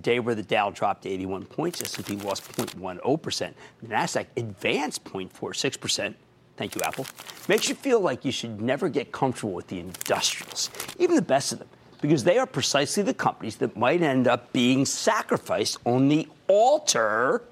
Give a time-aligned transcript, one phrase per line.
[0.00, 6.14] day where the Dow dropped 81 points, S&P lost 0.10%, the Nasdaq advanced 0.46%.
[6.56, 7.06] Thank you, Apple.
[7.48, 11.52] Makes you feel like you should never get comfortable with the industrials, even the best
[11.52, 11.68] of them
[12.00, 17.42] because they are precisely the companies that might end up being sacrificed on the altar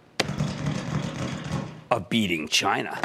[1.90, 2.98] of beating China.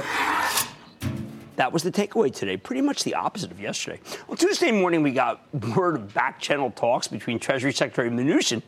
[1.56, 4.00] That was the takeaway today, pretty much the opposite of yesterday.
[4.30, 5.44] On Tuesday morning, we got
[5.76, 8.62] word of back channel talks between Treasury Secretary Mnuchin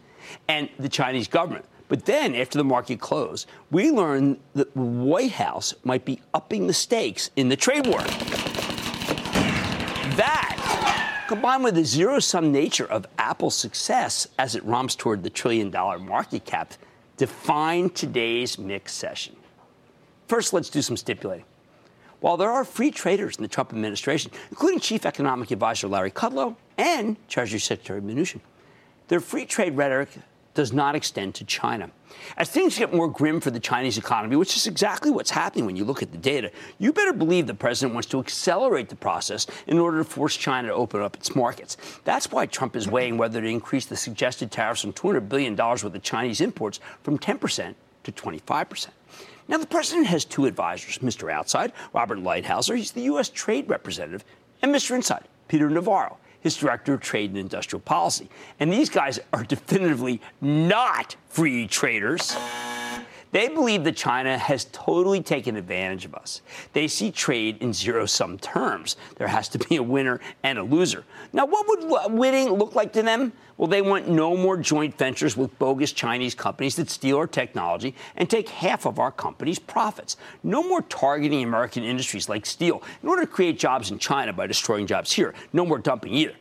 [0.47, 1.65] and the Chinese government.
[1.87, 6.67] But then, after the market closed, we learned that the White House might be upping
[6.67, 8.01] the stakes in the trade war.
[10.15, 15.29] That combined with the zero sum nature of Apple's success as it romps toward the
[15.29, 16.73] trillion dollar market cap,
[17.17, 19.35] define today's mixed session.
[20.27, 21.45] First, let's do some stipulating.
[22.21, 26.55] While there are free traders in the Trump administration, including Chief Economic Advisor Larry Kudlow
[26.77, 28.41] and Treasury Secretary Mnuchin,
[29.11, 30.07] their free trade rhetoric
[30.53, 31.91] does not extend to China.
[32.37, 35.75] As things get more grim for the Chinese economy, which is exactly what's happening when
[35.75, 36.49] you look at the data,
[36.79, 40.69] you better believe the president wants to accelerate the process in order to force China
[40.69, 41.75] to open up its markets.
[42.05, 45.83] That's why Trump is weighing whether to increase the suggested tariffs on $200 billion worth
[45.83, 48.87] of Chinese imports from 10% to 25%.
[49.49, 51.29] Now, the president has two advisors Mr.
[51.29, 53.27] Outside, Robert Lighthizer, he's the U.S.
[53.27, 54.23] Trade Representative,
[54.61, 54.95] and Mr.
[54.95, 58.29] Inside, Peter Navarro his director of trade and industrial policy.
[58.59, 62.35] And these guys are definitively not free traders.
[63.31, 66.41] They believe that China has totally taken advantage of us.
[66.73, 68.97] They see trade in zero sum terms.
[69.15, 71.05] There has to be a winner and a loser.
[71.31, 73.31] Now, what would winning look like to them?
[73.57, 77.93] Well, they want no more joint ventures with bogus Chinese companies that steal our technology
[78.15, 80.17] and take half of our company's profits.
[80.43, 84.47] No more targeting American industries like steel in order to create jobs in China by
[84.47, 85.33] destroying jobs here.
[85.53, 86.33] No more dumping either.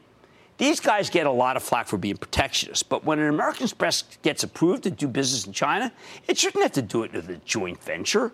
[0.61, 4.03] These guys get a lot of flack for being protectionist, but when an American Express
[4.21, 5.91] gets approved to do business in China,
[6.29, 8.31] it shouldn't have to do it with a joint venture.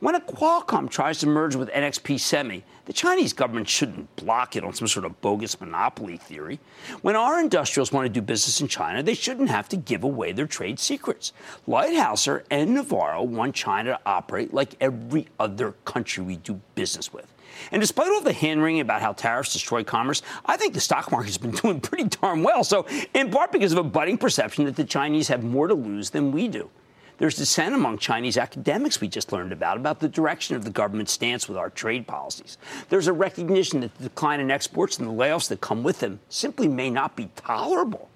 [0.00, 4.64] When a Qualcomm tries to merge with NXP Semi, the Chinese government shouldn't block it
[4.64, 6.60] on some sort of bogus monopoly theory.
[7.02, 10.32] When our industrials want to do business in China, they shouldn't have to give away
[10.32, 11.34] their trade secrets.
[11.68, 17.30] Lighthizer and Navarro want China to operate like every other country we do business with.
[17.72, 21.10] And despite all the hand wringing about how tariffs destroy commerce, I think the stock
[21.10, 22.64] market's been doing pretty darn well.
[22.64, 26.10] So, in part because of a budding perception that the Chinese have more to lose
[26.10, 26.70] than we do.
[27.18, 31.12] There's dissent among Chinese academics we just learned about, about the direction of the government's
[31.12, 32.58] stance with our trade policies.
[32.90, 36.20] There's a recognition that the decline in exports and the layoffs that come with them
[36.28, 38.10] simply may not be tolerable.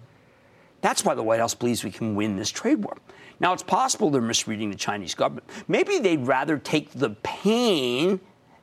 [0.83, 2.97] That's why the White House believes we can win this trade war.
[3.39, 5.49] Now, it's possible they're misreading the Chinese government.
[5.67, 8.21] Maybe they'd rather take the pain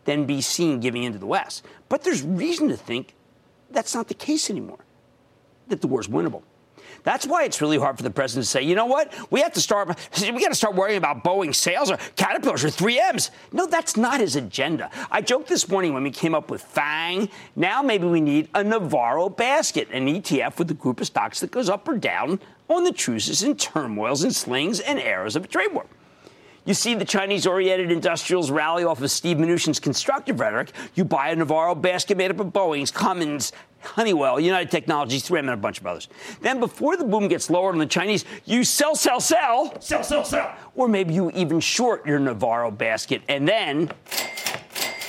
[0.07, 1.65] than be seen giving in to the West.
[1.89, 3.13] But there's reason to think
[3.69, 4.79] that's not the case anymore,
[5.67, 6.43] that the war's winnable.
[7.03, 9.51] That's why it's really hard for the president to say, you know what, we have
[9.53, 9.89] to start,
[10.21, 13.31] we got to start worrying about Boeing sales or Caterpillars or 3Ms.
[13.51, 14.89] No, that's not his agenda.
[15.11, 17.29] I joked this morning when we came up with FANG.
[17.57, 21.51] Now maybe we need a Navarro basket, an ETF with a group of stocks that
[21.51, 22.39] goes up or down
[22.69, 25.85] on the truces and turmoils and slings and arrows of a trade war.
[26.67, 30.73] You see the Chinese oriented industrials rally off of Steve Mnuchin's constructive rhetoric.
[30.95, 35.49] You buy a Navarro basket made up of Boeing's, Cummins, Honeywell, United Technologies, 3M, and
[35.51, 36.09] a bunch of others.
[36.41, 40.25] Then, before the boom gets lower on the Chinese, you sell, sell, sell, sell, sell,
[40.25, 40.53] sell.
[40.75, 43.21] Or maybe you even short your Navarro basket.
[43.29, 43.89] And then,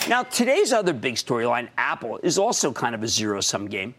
[0.09, 3.97] now today's other big storyline, Apple, is also kind of a zero sum game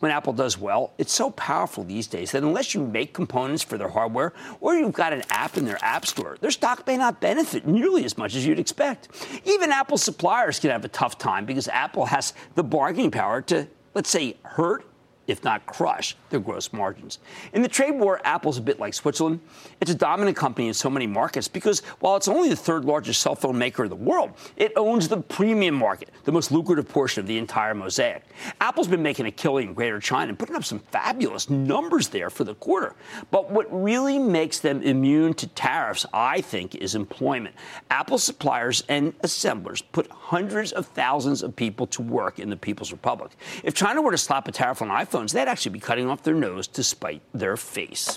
[0.00, 3.78] when Apple does well, it's so powerful these days that unless you make components for
[3.78, 7.20] their hardware or you've got an app in their app store, their stock may not
[7.20, 9.08] benefit nearly as much as you'd expect.
[9.44, 13.66] Even Apple suppliers can have a tough time because Apple has the bargaining power to,
[13.94, 14.84] let's say, hurt
[15.26, 17.18] if not crush, their gross margins.
[17.52, 19.40] In the trade war, Apple's a bit like Switzerland.
[19.80, 23.20] It's a dominant company in so many markets because while it's only the third largest
[23.20, 27.20] cell phone maker in the world, it owns the premium market, the most lucrative portion
[27.20, 28.22] of the entire mosaic.
[28.60, 32.30] Apple's been making a killing in Greater China and putting up some fabulous numbers there
[32.30, 32.94] for the quarter.
[33.30, 37.54] But what really makes them immune to tariffs, I think, is employment.
[37.90, 42.92] Apple suppliers and assemblers put hundreds of thousands of people to work in the People's
[42.92, 43.32] Republic.
[43.64, 46.22] If China were to slap a tariff on iPhone, iPhones, they'd actually be cutting off
[46.22, 48.16] their nose to spite their face.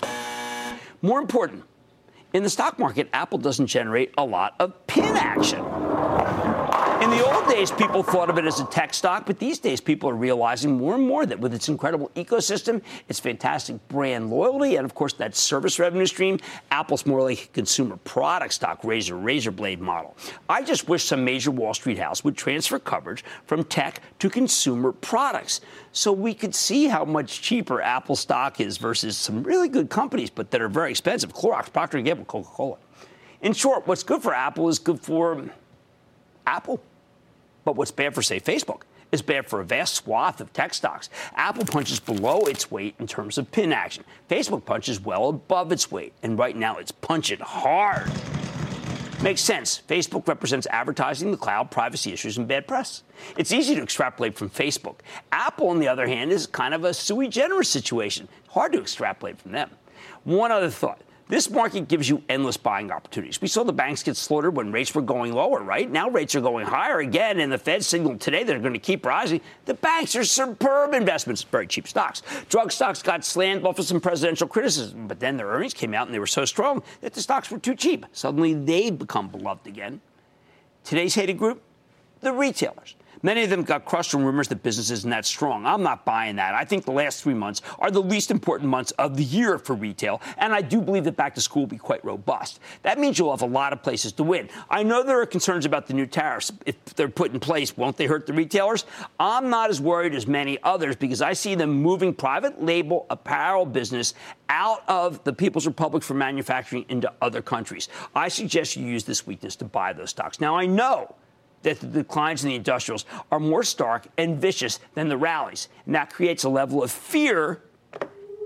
[1.02, 1.64] More important,
[2.32, 5.64] in the stock market, Apple doesn't generate a lot of pin action.
[7.00, 9.80] In the old days, people thought of it as a tech stock, but these days,
[9.80, 14.76] people are realizing more and more that with its incredible ecosystem, its fantastic brand loyalty,
[14.76, 16.38] and of course, that service revenue stream,
[16.70, 20.14] Apple's more like a consumer product stock, razor, razor blade model.
[20.46, 24.92] I just wish some major Wall Street house would transfer coverage from tech to consumer
[24.92, 25.62] products
[25.92, 30.28] so we could see how much cheaper Apple stock is versus some really good companies,
[30.28, 32.76] but that are very expensive Clorox, Procter & Gamble, Coca Cola.
[33.40, 35.48] In short, what's good for Apple is good for
[36.46, 36.82] Apple.
[37.64, 41.10] But what's bad for, say, Facebook is bad for a vast swath of tech stocks.
[41.34, 44.04] Apple punches below its weight in terms of pin action.
[44.28, 48.10] Facebook punches well above its weight, and right now it's punching hard.
[49.22, 49.82] Makes sense.
[49.86, 53.02] Facebook represents advertising, the cloud, privacy issues, and bad press.
[53.36, 55.00] It's easy to extrapolate from Facebook.
[55.30, 58.28] Apple, on the other hand, is kind of a sui generis situation.
[58.48, 59.70] Hard to extrapolate from them.
[60.24, 61.02] One other thought.
[61.30, 63.40] This market gives you endless buying opportunities.
[63.40, 65.88] We saw the banks get slaughtered when rates were going lower, right?
[65.88, 69.06] Now rates are going higher again, and the Fed signaled today they're going to keep
[69.06, 69.40] rising.
[69.64, 72.22] The banks are superb investments, very cheap stocks.
[72.48, 76.08] Drug stocks got slammed off of some presidential criticism, but then their earnings came out
[76.08, 78.06] and they were so strong that the stocks were too cheap.
[78.10, 80.00] Suddenly they've become beloved again.
[80.82, 81.62] Today's hated group,
[82.22, 82.96] the retailers.
[83.22, 85.66] Many of them got crushed from rumors that business isn't that strong.
[85.66, 86.54] I'm not buying that.
[86.54, 89.74] I think the last three months are the least important months of the year for
[89.74, 92.60] retail, and I do believe that back to school will be quite robust.
[92.82, 94.48] That means you'll have a lot of places to win.
[94.70, 96.52] I know there are concerns about the new tariffs.
[96.64, 98.86] If they're put in place, won't they hurt the retailers?
[99.18, 103.66] I'm not as worried as many others because I see them moving private label apparel
[103.66, 104.14] business
[104.48, 107.88] out of the People's Republic for manufacturing into other countries.
[108.14, 110.40] I suggest you use this weakness to buy those stocks.
[110.40, 111.14] Now, I know
[111.62, 115.68] that the declines in the industrials are more stark and vicious than the rallies.
[115.86, 117.62] And that creates a level of fear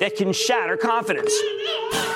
[0.01, 1.33] that can shatter confidence.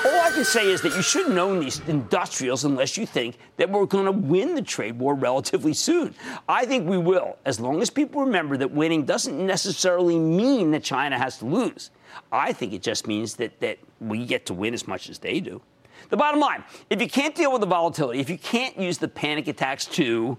[0.05, 3.69] All I can say is that you shouldn't own these industrials unless you think that
[3.69, 6.13] we're going to win the trade war relatively soon.
[6.47, 10.83] I think we will, as long as people remember that winning doesn't necessarily mean that
[10.83, 11.91] China has to lose.
[12.31, 15.39] I think it just means that, that we get to win as much as they
[15.39, 15.61] do.
[16.09, 19.07] The bottom line if you can't deal with the volatility, if you can't use the
[19.07, 20.37] panic attacks to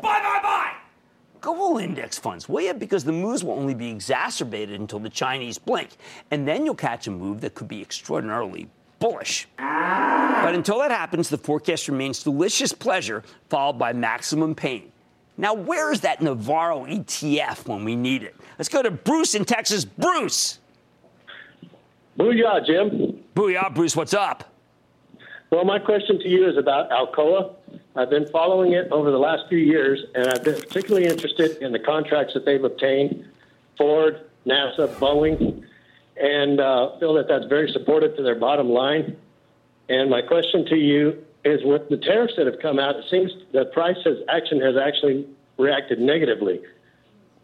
[0.00, 0.72] Buy, buy, buy!
[1.40, 2.74] Go all index funds, will you?
[2.74, 5.90] Because the moves will only be exacerbated until the Chinese blink.
[6.30, 9.46] And then you'll catch a move that could be extraordinarily bullish.
[9.58, 14.90] But until that happens, the forecast remains delicious pleasure followed by maximum pain.
[15.36, 18.36] Now, where is that Navarro ETF when we need it?
[18.58, 19.84] Let's go to Bruce in Texas.
[19.84, 20.60] Bruce!
[22.18, 23.22] Booyah, Jim.
[23.34, 23.96] Booyah, Bruce.
[23.96, 24.50] What's up?
[25.50, 27.54] Well, my question to you is about Alcoa.
[27.96, 31.70] I've been following it over the last few years, and I've been particularly interested in
[31.70, 33.24] the contracts that they've obtained
[33.78, 35.64] Ford, NASA, Boeing,
[36.16, 39.16] and uh, feel that that's very supportive to their bottom line.
[39.88, 43.30] And my question to you is with the tariffs that have come out, it seems
[43.52, 46.62] the price has, action has actually reacted negatively.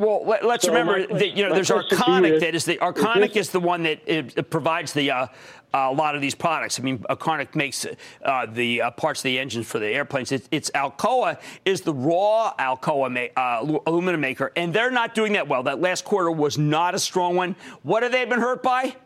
[0.00, 3.30] Well, let, us so remember that you know there's Arconic is, that is the Arconic
[3.30, 5.26] is, is, the one that it, it provides the uh,
[5.74, 6.80] a lot of these products.
[6.80, 7.86] I mean, Arconic makes
[8.24, 10.32] uh, the uh, parts of the engines for the airplanes.
[10.32, 15.34] It, it's Alcoa is the raw Alcoa ma- uh, aluminum maker, and they're not doing
[15.34, 15.62] that well.
[15.62, 17.54] That last quarter was not a strong one.
[17.82, 18.96] What have they been hurt by?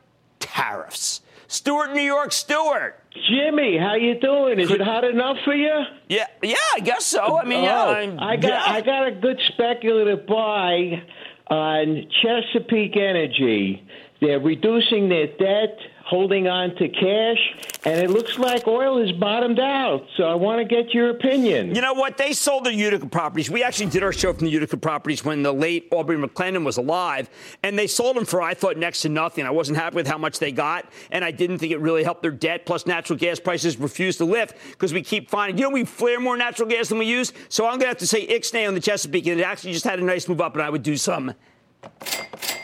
[0.45, 1.23] tariffs.
[1.49, 2.99] Stewart, New York, Stuart.
[3.15, 4.59] Jimmy, how you doing?
[4.59, 5.85] Is it hot enough for you?
[6.09, 7.39] Yeah, yeah, I guess so.
[7.39, 8.63] I mean, yeah, oh, I got yeah.
[8.67, 11.03] I got a good speculative buy
[11.49, 13.87] on Chesapeake Energy.
[14.21, 17.39] They're reducing their debt holding on to cash,
[17.85, 20.07] and it looks like oil has bottomed out.
[20.17, 21.75] So I want to get your opinion.
[21.75, 22.17] You know what?
[22.19, 23.51] They sold their Utica properties.
[23.51, 26.77] We actually did our show from the Utica properties when the late Aubrey McClendon was
[26.77, 27.31] alive,
[27.63, 29.47] and they sold them for, I thought, next to nothing.
[29.47, 32.23] I wasn't happy with how much they got, and I didn't think it really helped
[32.23, 32.67] their debt.
[32.67, 36.21] Plus, natural gas prices refused to lift because we keep finding, you know, we flare
[36.21, 37.33] more natural gas than we use.
[37.49, 39.85] So I'm going to have to say Ixnay on the Chesapeake, and it actually just
[39.85, 41.35] had a nice move up, and I would do some.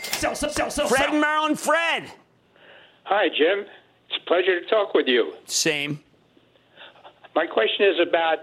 [0.02, 2.10] Sell, sell, sell, sell, Fred and Maryland, Fred.
[3.10, 3.66] Hi, Jim.
[4.08, 5.32] It's a pleasure to talk with you.
[5.46, 5.98] Same.
[7.34, 8.38] My question is about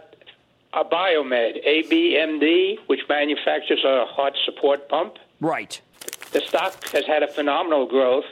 [0.73, 5.19] Abiomed, ABMD, which manufactures a heart support pump.
[5.39, 5.79] Right.
[6.33, 8.25] The stock has had a phenomenal growth.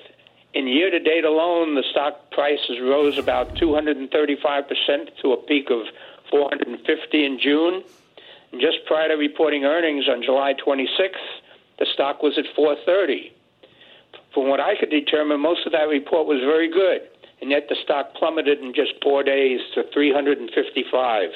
[0.54, 5.86] In year to date alone, the stock prices rose about 235% to a peak of
[6.30, 7.82] 450 in June.
[8.52, 11.16] And just prior to reporting earnings on July 26th,
[11.80, 13.35] the stock was at 430
[14.36, 17.02] from what I could determine, most of that report was very good,
[17.42, 21.30] and yet the stock plummeted in just four days to 355,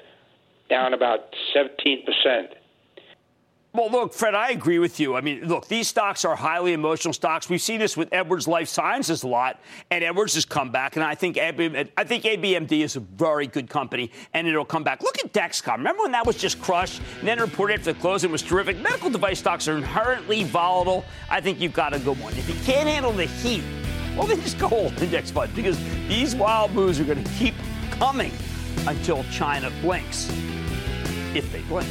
[0.70, 2.59] down about 17 percent.
[3.72, 5.16] Well, look, Fred, I agree with you.
[5.16, 7.50] I mean, look, these stocks are highly emotional stocks.
[7.50, 9.60] We've seen this with Edwards Lifesciences a lot,
[9.92, 13.70] and Edwards has come back, and I think I think ABMD is a very good
[13.70, 15.04] company, and it'll come back.
[15.04, 15.78] Look at Dexcom.
[15.78, 18.80] Remember when that was just crushed, and then reported after the close it was terrific.
[18.82, 21.06] Medical device stocks are inherently volatile.
[21.30, 22.34] I think you've got a good one.
[22.34, 23.64] If you can't handle the heat,
[24.18, 27.54] well, then just go hold index fund because these wild moves are going to keep
[27.92, 28.32] coming
[28.88, 30.28] until China blinks,
[31.36, 31.88] if they blink.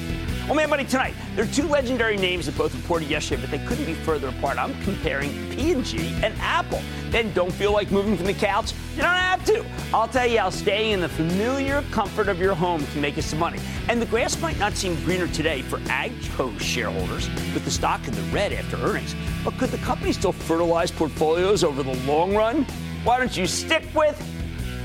[0.50, 3.58] Oh, man, buddy, tonight, there are two legendary names that both reported yesterday, but they
[3.66, 4.56] couldn't be further apart.
[4.56, 6.80] I'm comparing P&G and Apple.
[7.10, 8.72] Then don't feel like moving from the couch?
[8.96, 9.62] You don't have to.
[9.92, 13.20] I'll tell you how staying in the familiar comfort of your home can make you
[13.20, 13.58] some money.
[13.90, 18.14] And the grass might not seem greener today for AGCO shareholders with the stock in
[18.14, 19.14] the red after earnings.
[19.44, 22.64] But could the company still fertilize portfolios over the long run?
[23.04, 24.18] Why don't you stick with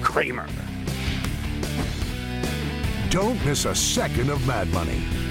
[0.02, 0.46] Cramer?
[3.10, 5.23] Don't miss a second of Mad Money.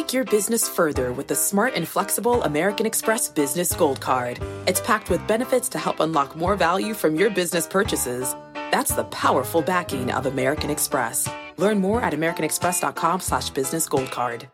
[0.00, 4.38] Take your business further with the smart and flexible American Express Business Gold Card.
[4.66, 8.34] It's packed with benefits to help unlock more value from your business purchases.
[8.72, 11.28] That's the powerful backing of American Express.
[11.58, 14.48] Learn more at americanexpress.com slash business gold card.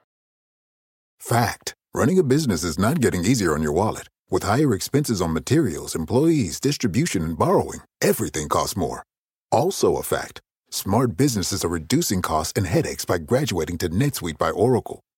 [1.20, 1.76] Fact.
[1.94, 4.08] Running a business is not getting easier on your wallet.
[4.28, 9.04] With higher expenses on materials, employees, distribution, and borrowing, everything costs more.
[9.52, 10.40] Also a fact.
[10.70, 15.05] Smart businesses are reducing costs and headaches by graduating to NetSuite by Oracle.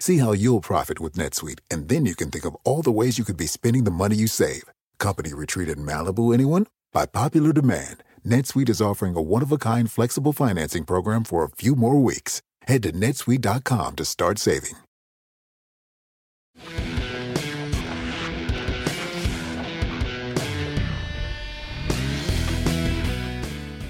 [0.00, 3.18] See how you'll profit with NetSuite, and then you can think of all the ways
[3.18, 4.64] you could be spending the money you save.
[4.98, 6.66] Company retreat in Malibu, anyone?
[6.90, 12.00] By popular demand, NetSuite is offering a one-of-a-kind flexible financing program for a few more
[12.00, 12.40] weeks.
[12.62, 14.72] Head to netsuite.com to start saving.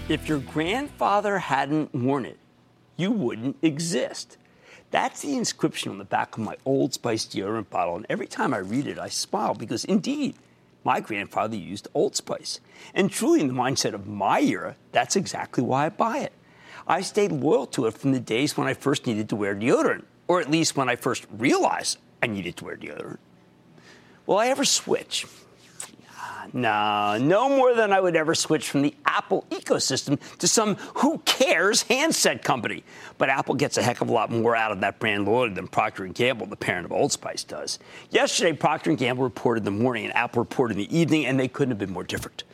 [0.08, 2.38] If your grandfather hadn't worn it,
[2.96, 4.38] you wouldn't exist.
[4.90, 7.96] That's the inscription on the back of my Old Spice deodorant bottle.
[7.96, 10.34] And every time I read it, I smile because indeed,
[10.82, 12.60] my grandfather used Old Spice.
[12.94, 16.32] And truly, in the mindset of my era, that's exactly why I buy it.
[16.86, 20.04] I stayed loyal to it from the days when I first needed to wear deodorant,
[20.26, 23.18] or at least when I first realized I needed to wear deodorant.
[24.26, 25.26] Will I ever switch?
[26.52, 31.18] No, no more than I would ever switch from the Apple ecosystem to some who
[31.18, 32.82] cares handset company.
[33.18, 35.68] But Apple gets a heck of a lot more out of that brand loyalty than
[35.68, 37.78] Procter & Gamble, the parent of Old Spice, does.
[38.10, 41.38] Yesterday, Procter & Gamble reported in the morning and Apple reported in the evening, and
[41.38, 42.44] they couldn't have been more different.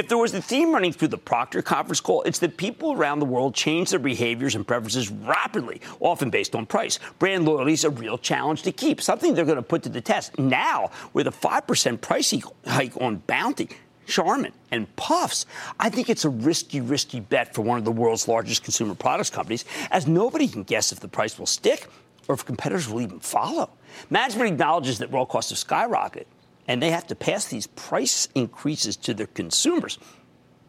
[0.00, 3.18] If there was a theme running through the Procter conference call, it's that people around
[3.18, 6.98] the world change their behaviors and preferences rapidly, often based on price.
[7.18, 10.00] Brand loyalty is a real challenge to keep, something they're going to put to the
[10.00, 12.34] test now with a 5% price
[12.66, 13.68] hike on Bounty.
[14.06, 15.44] Charmin and Puffs.
[15.78, 19.28] I think it's a risky, risky bet for one of the world's largest consumer products
[19.28, 21.88] companies, as nobody can guess if the price will stick
[22.26, 23.68] or if competitors will even follow.
[24.08, 26.24] Management acknowledges that raw costs have skyrocketed,
[26.70, 29.98] and they have to pass these price increases to their consumers.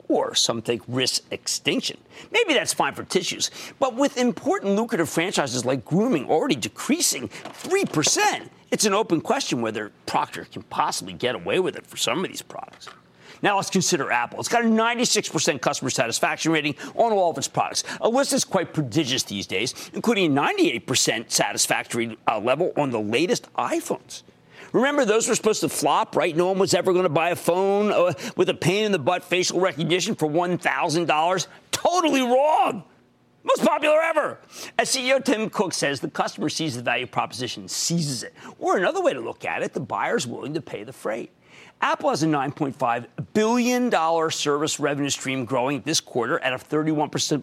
[0.07, 1.99] Or some think risk extinction.
[2.31, 8.49] Maybe that's fine for tissues, but with important lucrative franchises like grooming already decreasing 3%,
[8.71, 12.31] it's an open question whether Procter can possibly get away with it for some of
[12.31, 12.89] these products.
[13.43, 14.39] Now let's consider Apple.
[14.39, 17.83] It's got a 96% customer satisfaction rating on all of its products.
[18.01, 22.99] A list is quite prodigious these days, including a 98% satisfactory uh, level on the
[22.99, 24.23] latest iPhones.
[24.73, 26.35] Remember, those were supposed to flop, right?
[26.35, 28.99] No one was ever going to buy a phone uh, with a pain in the
[28.99, 31.47] butt facial recognition for $1,000.
[31.71, 32.83] Totally wrong.
[33.43, 34.39] Most popular ever.
[34.77, 38.33] As CEO Tim Cook says, the customer sees the value proposition, seizes it.
[38.59, 41.31] Or another way to look at it, the buyer's willing to pay the freight.
[41.81, 47.41] Apple has a $9.5 billion service revenue stream growing this quarter at a 31%,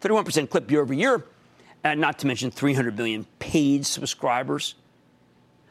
[0.00, 1.26] 31% clip year over year,
[1.84, 4.74] and not to mention 300 million paid subscribers.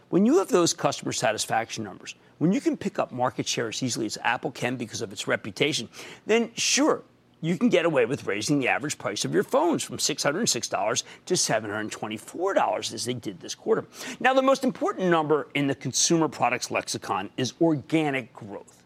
[0.10, 3.84] When you have those customer satisfaction numbers, when you can pick up market share as
[3.84, 5.90] easily as Apple can because of its reputation,
[6.26, 7.04] then sure,
[7.42, 11.34] you can get away with raising the average price of your phones from $606 to
[11.34, 13.86] $724 as they did this quarter.
[14.20, 18.84] Now, the most important number in the consumer products lexicon is organic growth.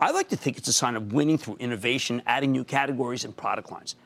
[0.00, 3.36] I like to think it's a sign of winning through innovation, adding new categories and
[3.36, 3.96] product lines.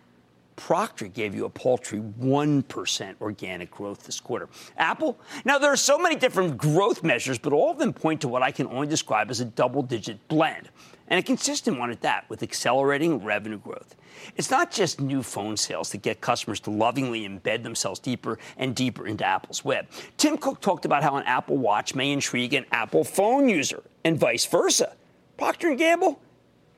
[0.57, 4.49] Procter gave you a paltry 1% organic growth this quarter.
[4.77, 5.19] Apple?
[5.45, 8.43] Now, there are so many different growth measures, but all of them point to what
[8.43, 10.69] I can only describe as a double digit blend
[11.09, 13.95] and a consistent one at that, with accelerating revenue growth.
[14.37, 18.75] It's not just new phone sales that get customers to lovingly embed themselves deeper and
[18.75, 19.87] deeper into Apple's web.
[20.17, 24.19] Tim Cook talked about how an Apple Watch may intrigue an Apple phone user, and
[24.19, 24.97] vice versa.
[25.37, 26.21] Procter & Gamble,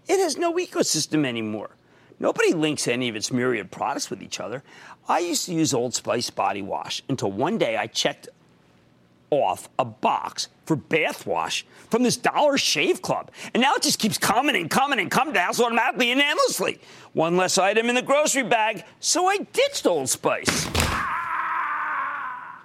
[0.08, 1.70] it has no ecosystem anymore.
[2.18, 4.62] Nobody links any of its myriad products with each other.
[5.08, 8.28] I used to use Old Spice body wash until one day I checked
[9.30, 13.30] off a box for bath wash from this Dollar Shave Club.
[13.54, 16.80] And now it just keeps coming and coming and coming to house automatically and endlessly.
[17.12, 20.85] One less item in the grocery bag, so I ditched Old Spice.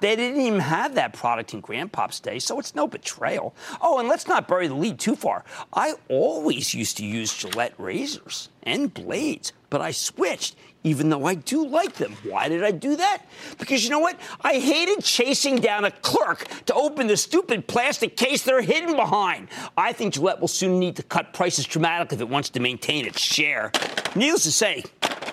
[0.02, 3.56] They didn't even have that product in Grandpop's day, so it's no betrayal.
[3.82, 5.46] Oh, and let's not bury the lead too far.
[5.74, 11.36] I always used to use Gillette razors and blades, but I switched even though I
[11.36, 12.18] do like them.
[12.24, 13.24] Why did I do that?
[13.60, 14.20] Because you know what?
[14.42, 19.50] I hated chasing down a clerk to open the stupid plastic case they're hidden behind.
[19.78, 23.06] I think Gillette will soon need to cut prices dramatically if it wants to maintain
[23.06, 23.72] its share.
[24.16, 24.84] Needless to say,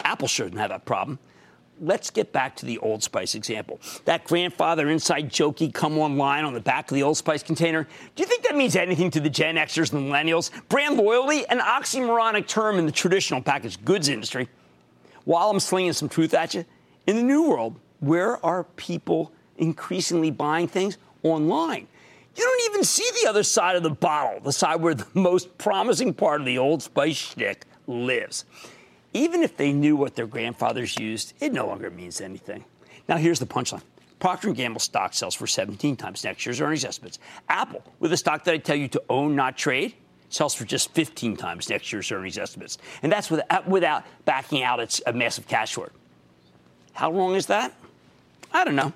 [0.05, 1.19] Apple shouldn't have that problem
[1.81, 3.81] let's get back to the Old Spice example.
[4.05, 7.87] That grandfather inside jokey come online on the back of the Old Spice container.
[8.15, 10.51] Do you think that means anything to the Gen Xers and millennials?
[10.69, 14.49] Brand loyalty, an oxymoronic term in the traditional packaged goods industry.
[15.25, 16.65] While I'm slinging some truth at you,
[17.07, 20.99] in the new world, where are people increasingly buying things?
[21.23, 21.87] Online.
[22.37, 25.59] You don't even see the other side of the bottle, the side where the most
[25.59, 28.45] promising part of the Old Spice shtick lives.
[29.15, 32.65] Even if they knew what their grandfathers used, it no longer means anything.
[33.09, 33.83] Now, here's the punchline.
[34.19, 37.19] Procter & Gamble stock sells for 17 times next year's earnings estimates.
[37.49, 39.95] Apple, with a stock that I tell you to own, not trade,
[40.29, 42.79] sells for just 15 times next year's earnings estimates.
[43.03, 45.93] And that's without, uh, without backing out its a massive cash short.
[46.93, 47.73] How wrong is that?
[48.53, 48.93] I don't know.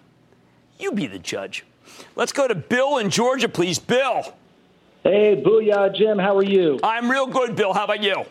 [0.79, 1.65] You be the judge.
[2.17, 3.79] Let's go to Bill in Georgia, please.
[3.79, 4.35] Bill.
[5.05, 6.19] Hey, booyah, Jim.
[6.19, 6.81] How are you?
[6.83, 7.73] I'm real good, Bill.
[7.73, 8.25] How about you?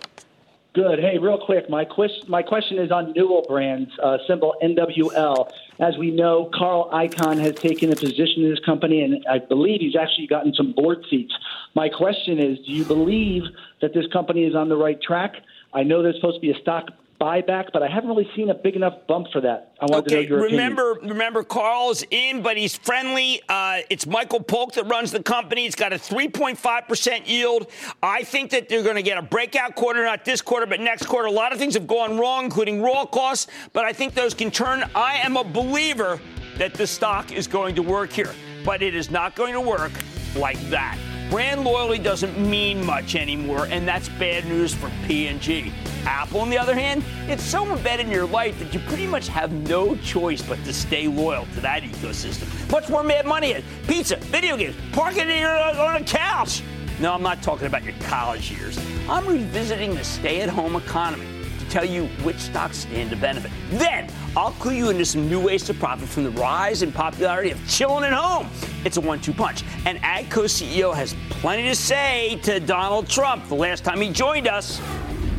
[0.74, 1.00] Good.
[1.00, 5.52] Hey, real quick, my, quest, my question is on Newell Brands, uh, symbol NWL.
[5.82, 9.82] As we know, Carl Icahn has taken a position in this company, and I believe
[9.82, 11.34] he's actually gotten some board seats.
[11.76, 13.44] My question is do you believe
[13.82, 15.34] that this company is on the right track?
[15.74, 16.88] I know there's supposed to be a stock
[17.22, 19.74] buyback, but I haven't really seen a big enough bump for that.
[19.80, 21.14] I wanted okay, to know your remember, opinion.
[21.14, 23.42] remember, Carl's in, but he's friendly.
[23.48, 25.68] Uh, it's Michael Polk that runs the company.
[25.68, 27.68] It's got a 3.5% yield.
[28.02, 31.06] I think that they're going to get a breakout quarter, not this quarter, but next
[31.06, 31.28] quarter.
[31.28, 34.50] A lot of things have gone wrong, including raw costs, but I think those can
[34.50, 34.84] turn.
[34.96, 36.20] I am a believer
[36.58, 38.34] that the stock is going to work here,
[38.66, 39.92] but it is not going to work
[40.36, 40.98] like that.
[41.32, 45.72] Brand loyalty doesn't mean much anymore, and that's bad news for P&G.
[46.04, 49.30] Apple, on the other hand, it's so embedded in your life that you pretty much
[49.30, 52.70] have no choice but to stay loyal to that ecosystem.
[52.70, 56.64] Much more mad money in pizza, video games, parking on a couch.
[57.00, 58.78] No, I'm not talking about your college years.
[59.08, 61.41] I'm revisiting the stay at home economy
[61.72, 63.50] tell you which stocks stand to benefit.
[63.72, 67.52] Then I'll clue you into some new ways to profit from the rise in popularity
[67.52, 68.50] of chilling at home.
[68.84, 69.64] It's a one two punch.
[69.86, 74.48] And AGCO CEO has plenty to say to Donald Trump the last time he joined
[74.48, 74.82] us.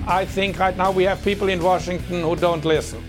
[0.07, 3.05] I think right now we have people in Washington who don't listen.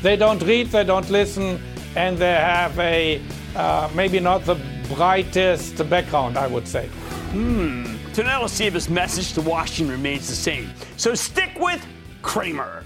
[0.00, 1.60] They don't read, they don't listen,
[1.96, 3.20] and they have a
[3.56, 4.56] uh, maybe not the
[4.94, 6.86] brightest background, I would say.
[7.32, 7.84] Hmm.
[8.12, 10.70] Tonight we'll see if his message to Washington remains the same.
[10.96, 11.84] So stick with
[12.22, 12.84] Cramer.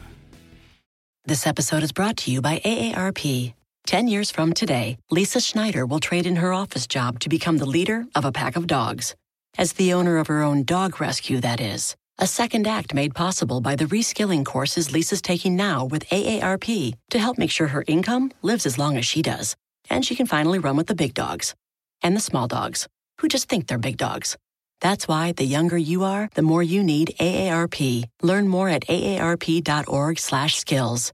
[1.26, 3.54] This episode is brought to you by AARP.
[3.86, 7.66] Ten years from today, Lisa Schneider will trade in her office job to become the
[7.66, 9.14] leader of a pack of dogs.
[9.58, 11.96] As the owner of her own dog rescue, that is.
[12.18, 17.18] A second act made possible by the reskilling courses Lisa's taking now with AARP to
[17.18, 19.56] help make sure her income lives as long as she does.
[19.90, 21.54] And she can finally run with the big dogs
[22.02, 22.86] and the small dogs
[23.20, 24.36] who just think they're big dogs.
[24.84, 28.04] That's why the younger you are, the more you need AARP.
[28.22, 31.12] Learn more at aarp.org/skills.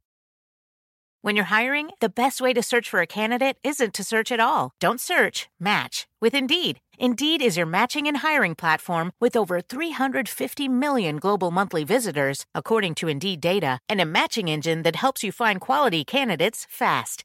[1.23, 4.41] When you're hiring, the best way to search for a candidate isn't to search at
[4.41, 4.73] all.
[4.81, 6.81] Don't search, match with Indeed.
[6.99, 12.95] Indeed is your matching and hiring platform with over 350 million global monthly visitors, according
[12.97, 17.25] to Indeed data, and a matching engine that helps you find quality candidates fast.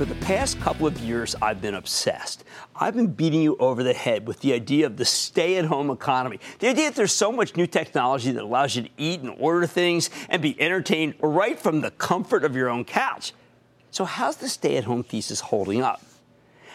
[0.00, 2.42] For the past couple of years, I've been obsessed.
[2.74, 5.90] I've been beating you over the head with the idea of the stay at home
[5.90, 6.40] economy.
[6.58, 9.66] The idea that there's so much new technology that allows you to eat and order
[9.66, 13.34] things and be entertained right from the comfort of your own couch.
[13.90, 16.02] So, how's the stay at home thesis holding up?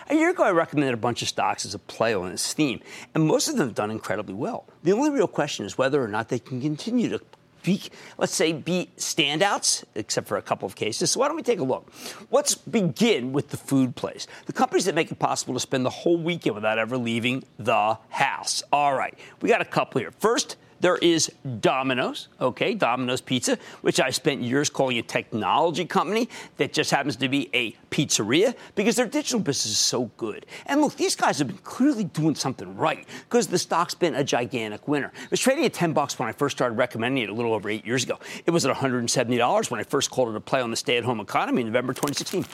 [0.07, 2.79] A year ago, I recommended a bunch of stocks as a play on this theme,
[3.15, 4.67] and most of them have done incredibly well.
[4.83, 7.19] The only real question is whether or not they can continue to
[7.65, 7.82] be,
[8.17, 11.12] let's say, be standouts, except for a couple of cases.
[11.12, 11.91] So why don't we take a look?
[12.32, 15.89] Let's begin with the food place, the companies that make it possible to spend the
[15.89, 18.63] whole weekend without ever leaving the house.
[18.71, 20.12] All right, we got a couple here.
[20.12, 26.30] First, there is Domino's, okay, Domino's Pizza, which I spent years calling a technology company
[26.58, 30.45] that just happens to be a pizzeria because their digital business is so good.
[30.67, 34.24] And look, these guys have been clearly doing something right because the stock's been a
[34.24, 35.12] gigantic winner.
[35.24, 37.67] It was trading at 10 bucks when I first started recommending it a little over
[37.67, 38.19] eight years ago.
[38.45, 41.62] It was at $170 when I first called it a play on the stay-at-home economy
[41.62, 42.45] in November 2016.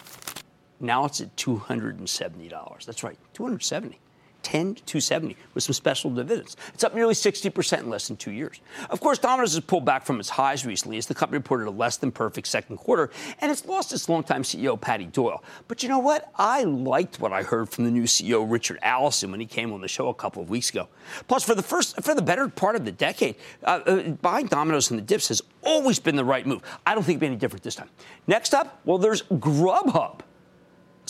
[0.80, 2.86] Now it's at $270.
[2.86, 4.00] That's right, 270.
[4.44, 6.58] 10 to 270 with some special dividends.
[6.74, 8.60] It's up nearly 60% in less than two years.
[8.90, 11.72] Of course, Domino's has pulled back from its highs recently as the company reported a
[11.72, 15.44] less than perfect second quarter, and it's lost its longtime CEO, Patty Doyle.
[15.68, 16.32] But you know what?
[16.36, 19.82] I liked what I heard from the new CEO, Richard Allison, when he came on
[19.82, 20.88] the show a couple of weeks ago.
[21.28, 24.92] Plus, for the first, for the better part of the decade, uh, uh, buying Domino's
[24.92, 26.62] in the dips has always been the right move.
[26.86, 27.90] I don't think it'll be any different this time.
[28.28, 30.22] Next up, well, there's Grubhub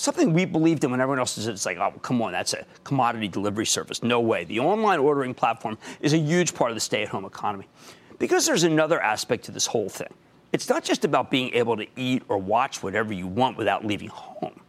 [0.02, 2.66] something we believed in when everyone else is it's like, oh, come on, that's a
[2.84, 4.02] commodity delivery service.
[4.02, 4.44] No way.
[4.44, 7.68] The online ordering platform is a huge part of the stay at home economy.
[8.18, 10.14] Because there's another aspect to this whole thing.
[10.52, 14.10] It's not just about being able to eat or watch whatever you want without leaving
[14.10, 14.60] home.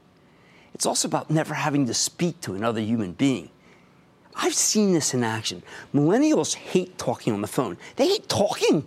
[0.74, 3.50] It's also about never having to speak to another human being.
[4.34, 5.62] I've seen this in action.
[5.94, 7.76] Millennials hate talking on the phone.
[7.96, 8.84] They hate talking.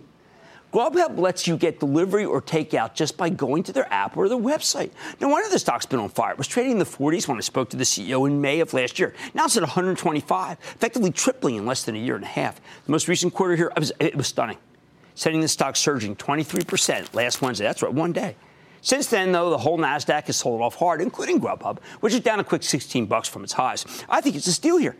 [0.76, 4.36] Grubhub lets you get delivery or takeout just by going to their app or their
[4.36, 4.90] website.
[5.22, 6.32] No wonder the stock's been on fire.
[6.32, 8.74] It was trading in the 40s when I spoke to the CEO in May of
[8.74, 9.14] last year.
[9.32, 12.60] Now it's at 125, effectively tripling in less than a year and a half.
[12.84, 14.58] The most recent quarter here, it was, stunning,
[15.14, 17.64] setting the stock surging 23% last Wednesday.
[17.64, 18.36] That's right, one day.
[18.82, 22.38] Since then, though, the whole Nasdaq has sold off hard, including Grubhub, which is down
[22.38, 23.86] a quick 16 bucks from its highs.
[24.10, 24.94] I think it's a steal here.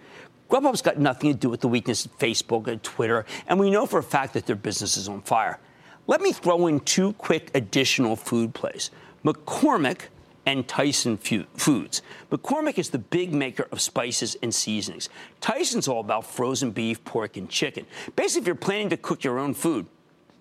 [0.49, 3.87] Grubhub's got nothing to do with the weakness of Facebook and Twitter, and we know
[3.87, 5.59] for a fact that their business is on fire.
[6.07, 8.91] Let me throw in two quick additional food plays
[9.25, 10.03] McCormick
[10.47, 12.03] and Tyson Foods.
[12.31, 15.09] McCormick is the big maker of spices and seasonings.
[15.41, 17.85] Tyson's all about frozen beef, pork, and chicken.
[18.15, 19.87] Basically, if you're planning to cook your own food,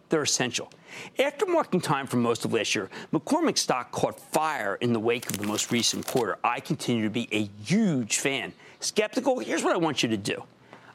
[0.09, 0.71] they're essential.
[1.19, 5.29] After marking time for most of last year, McCormick stock caught fire in the wake
[5.29, 6.37] of the most recent quarter.
[6.43, 8.53] I continue to be a huge fan.
[8.79, 9.39] Skeptical?
[9.39, 10.43] Here's what I want you to do.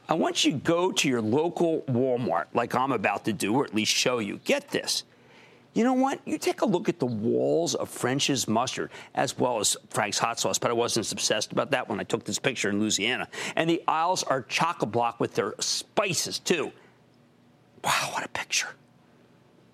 [0.08, 3.64] I want you to go to your local Walmart, like I'm about to do, or
[3.64, 4.40] at least show you.
[4.44, 5.04] Get this.
[5.72, 6.20] You know what?
[6.24, 10.40] You take a look at the walls of French's mustard as well as Frank's hot
[10.40, 13.28] sauce, but I wasn't as obsessed about that when I took this picture in Louisiana.
[13.54, 16.72] And the aisles are chock a block with their spices, too.
[17.84, 18.68] Wow, what a picture.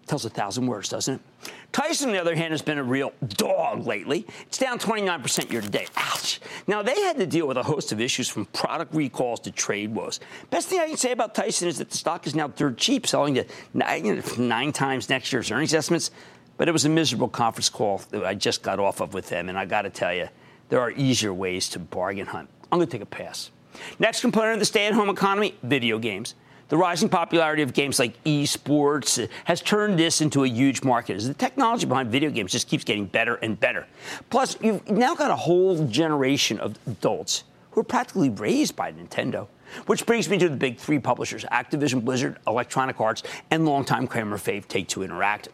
[0.06, 1.52] Tells a thousand words, doesn't it?
[1.72, 4.24] Tyson, on the other hand, has been a real dog lately.
[4.42, 5.90] It's down 29% year to date.
[5.96, 6.40] Ouch.
[6.68, 9.92] Now, they had to deal with a host of issues from product recalls to trade
[9.92, 10.20] woes.
[10.50, 13.04] Best thing I can say about Tyson is that the stock is now dirt cheap,
[13.06, 16.12] selling to nine, nine times next year's earnings estimates.
[16.56, 19.48] But it was a miserable conference call that I just got off of with them,
[19.48, 20.28] and I got to tell you,
[20.68, 22.48] there are easier ways to bargain hunt.
[22.70, 23.50] I'm going to take a pass.
[23.98, 26.34] Next component of the stay at home economy video games.
[26.68, 31.28] The rising popularity of games like esports has turned this into a huge market as
[31.28, 33.86] the technology behind video games just keeps getting better and better.
[34.30, 39.46] Plus, you've now got a whole generation of adults who are practically raised by Nintendo.
[39.86, 44.38] Which brings me to the big three publishers Activision Blizzard, Electronic Arts, and longtime Cramer
[44.38, 45.50] fave Take Two Interactive.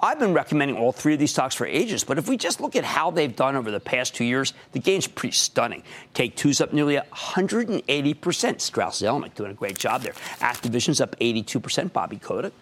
[0.00, 2.76] I've been recommending all three of these stocks for ages, but if we just look
[2.76, 5.82] at how they've done over the past two years, the gain's pretty stunning.
[6.14, 8.60] Take Two's up nearly 180%.
[8.60, 10.14] Strauss Zelnick doing a great job there.
[10.40, 11.92] Activision's up 82%.
[11.92, 12.52] Bobby Kotick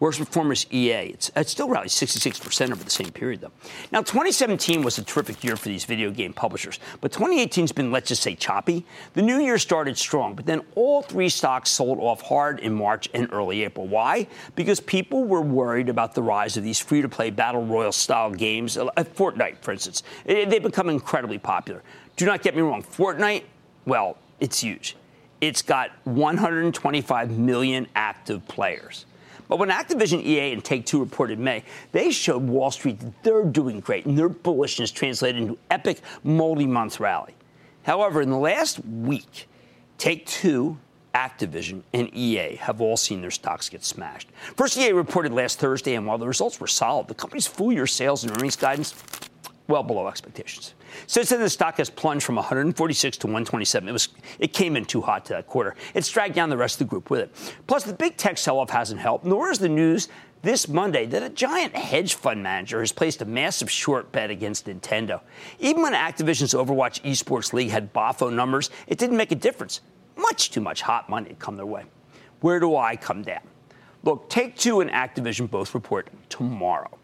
[0.00, 1.10] Worst performer is EA.
[1.10, 3.50] It's, it's still rallied 66% over the same period, though.
[3.90, 7.90] Now, 2017 was a terrific year for these video game publishers, but 2018 has been,
[7.90, 8.86] let's just say, choppy.
[9.14, 13.08] The new year started strong, but then all three stocks sold off hard in March
[13.12, 13.88] and early April.
[13.88, 14.28] Why?
[14.54, 18.30] Because people were worried about the rise of these free to play battle royale style
[18.30, 20.04] games, uh, Fortnite, for instance.
[20.24, 21.82] They've become incredibly popular.
[22.16, 23.44] Do not get me wrong, Fortnite,
[23.84, 24.96] well, it's huge.
[25.40, 29.06] It's got 125 million active players.
[29.48, 33.44] But when Activision, EA, and Take Two reported May, they showed Wall Street that they're
[33.44, 37.34] doing great and their bullishness translated into epic multi month rally.
[37.82, 39.48] However, in the last week,
[39.96, 40.78] Take Two,
[41.14, 44.28] Activision, and EA have all seen their stocks get smashed.
[44.56, 47.86] First, EA reported last Thursday, and while the results were solid, the company's full year
[47.86, 48.94] sales and earnings guidance
[49.66, 50.74] well below expectations.
[51.06, 53.88] Since then, the stock has plunged from 146 to 127.
[53.88, 55.74] It was it came in too hot to that quarter.
[55.94, 57.54] It's dragged down the rest of the group with it.
[57.66, 60.08] Plus, the big tech sell-off hasn't helped, nor is the news
[60.42, 64.66] this Monday that a giant hedge fund manager has placed a massive short bet against
[64.66, 65.20] Nintendo.
[65.58, 69.80] Even when Activision's Overwatch Esports League had BAFO numbers, it didn't make a difference.
[70.16, 71.84] Much too much hot money had come their way.
[72.40, 73.42] Where do I come down?
[74.04, 76.96] Look, Take Two and Activision both report tomorrow.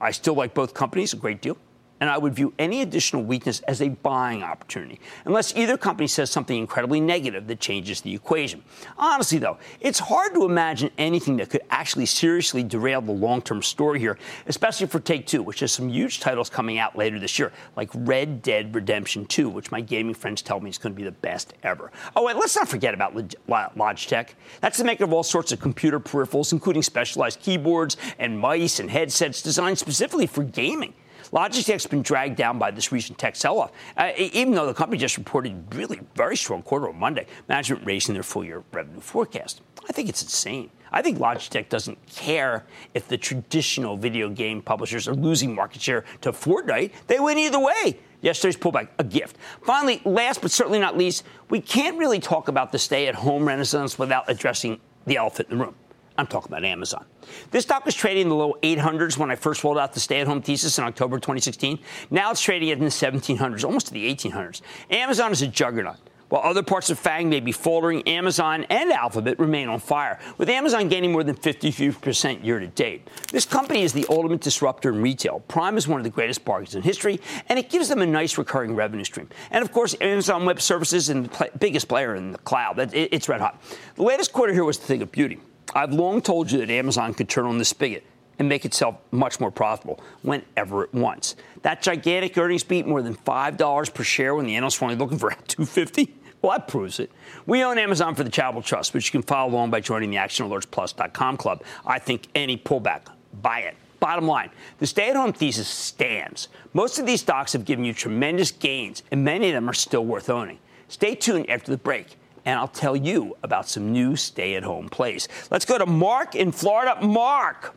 [0.00, 1.56] I still like both companies a great deal
[2.02, 6.32] and I would view any additional weakness as a buying opportunity, unless either company says
[6.32, 8.64] something incredibly negative that changes the equation.
[8.98, 13.62] Honestly, though, it's hard to imagine anything that could actually seriously derail the long term
[13.62, 17.38] story here, especially for Take Two, which has some huge titles coming out later this
[17.38, 20.96] year, like Red Dead Redemption 2, which my gaming friends tell me is going to
[20.96, 21.92] be the best ever.
[22.16, 24.30] Oh, and let's not forget about Logitech.
[24.60, 28.90] That's the maker of all sorts of computer peripherals, including specialized keyboards and mice and
[28.90, 30.94] headsets designed specifically for gaming.
[31.30, 35.16] Logitech's been dragged down by this recent tech sell-off, uh, even though the company just
[35.16, 37.26] reported really very strong quarter on Monday.
[37.48, 39.60] Management raising their full-year revenue forecast.
[39.88, 40.70] I think it's insane.
[40.92, 46.04] I think Logitech doesn't care if the traditional video game publishers are losing market share
[46.20, 46.92] to Fortnite.
[47.06, 47.98] They win either way.
[48.20, 49.36] Yesterday's pullback, a gift.
[49.62, 53.48] Finally, last but certainly not least, we can't really talk about the stay at home
[53.48, 55.74] renaissance without addressing the elephant in the room.
[56.18, 57.04] I'm talking about Amazon.
[57.50, 60.20] This stock was trading in the low 800s when I first rolled out the stay
[60.20, 61.78] at home thesis in October 2016.
[62.10, 64.60] Now it's trading in the 1700s, almost to the 1800s.
[64.90, 65.96] Amazon is a juggernaut.
[66.28, 70.48] While other parts of FANG may be faltering, Amazon and Alphabet remain on fire, with
[70.48, 73.06] Amazon gaining more than 53% year to date.
[73.30, 75.40] This company is the ultimate disruptor in retail.
[75.40, 77.20] Prime is one of the greatest bargains in history,
[77.50, 79.28] and it gives them a nice recurring revenue stream.
[79.50, 82.78] And of course, Amazon Web Services is the biggest player in the cloud.
[82.94, 83.62] It's red hot.
[83.96, 85.38] The latest quarter here was the thing of beauty.
[85.74, 88.04] I've long told you that Amazon could turn on the spigot
[88.38, 91.36] and make itself much more profitable whenever it wants.
[91.62, 95.18] That gigantic earnings beat more than $5 per share when the analysts were only looking
[95.18, 97.10] for 250 well, that proves it.
[97.46, 100.16] We own Amazon for the Charitable Trust, which you can follow along by joining the
[100.16, 101.62] ActionAlertsPlus.com club.
[101.86, 103.02] I think any pullback,
[103.40, 103.76] buy it.
[104.00, 106.48] Bottom line, the stay at home thesis stands.
[106.72, 110.04] Most of these stocks have given you tremendous gains, and many of them are still
[110.04, 110.58] worth owning.
[110.88, 114.88] Stay tuned after the break and I'll tell you about some new stay at home
[114.88, 115.28] plays.
[115.50, 117.04] Let's go to Mark in Florida.
[117.04, 117.74] Mark.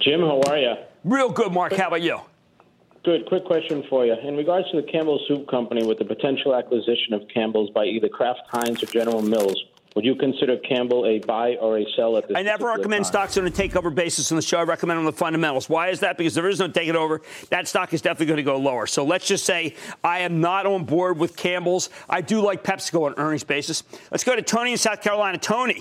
[0.00, 0.74] Jim, how are you?
[1.04, 1.72] Real good, Mark.
[1.72, 2.20] How about you?
[3.04, 3.26] Good.
[3.26, 4.14] Quick question for you.
[4.14, 8.08] In regards to the Campbell Soup Company with the potential acquisition of Campbell's by either
[8.08, 9.62] Kraft Heinz or General Mills,
[9.94, 12.36] Would you consider Campbell a buy or a sell at this?
[12.36, 13.12] I never recommend time?
[13.12, 14.58] stocks on a takeover basis on the show.
[14.58, 15.68] I recommend on the fundamentals.
[15.68, 16.18] Why is that?
[16.18, 17.22] Because there is no taking over.
[17.50, 18.88] That stock is definitely going to go lower.
[18.88, 21.90] So let's just say I am not on board with Campbell's.
[22.10, 23.84] I do like PepsiCo on earnings basis.
[24.10, 25.38] Let's go to Tony in South Carolina.
[25.38, 25.80] Tony.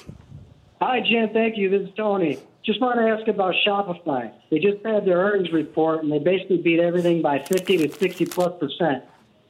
[0.80, 1.30] Hi, Jim.
[1.34, 1.72] Thank you.
[1.72, 2.38] This is Tony.
[2.64, 4.32] Just want to ask about Shopify.
[4.52, 8.26] They just had their earnings report, and they basically beat everything by 50 to 60
[8.28, 9.06] plus percent.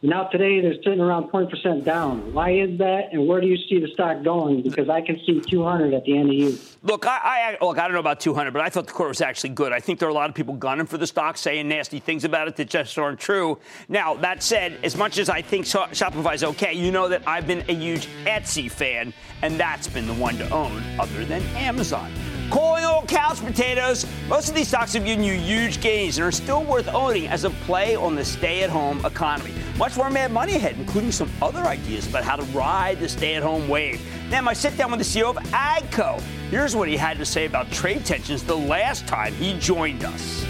[0.05, 2.33] Now today they're sitting around 20% down.
[2.33, 4.61] Why is that, and where do you see the stock going?
[4.61, 6.57] Because I can see 200 at the end of you.
[6.81, 7.79] Look, I, I look.
[7.79, 9.71] I don't know about 200, but I thought the quarter was actually good.
[9.71, 12.25] I think there are a lot of people gunning for the stock, saying nasty things
[12.25, 13.59] about it that just aren't true.
[13.87, 17.47] Now that said, as much as I think Shopify is okay, you know that I've
[17.47, 22.11] been a huge Etsy fan, and that's been the one to own, other than Amazon.
[22.49, 26.31] Calling all couch potatoes, most of these stocks have given you huge gains and are
[26.31, 29.53] still worth owning as a play on the stay at home economy.
[29.77, 33.35] Much more Mad Money ahead, including some other ideas about how to ride the stay
[33.35, 34.01] at home wave.
[34.29, 36.21] Then I sit down with the CEO of AGCO.
[36.51, 40.45] Here's what he had to say about trade tensions the last time he joined us.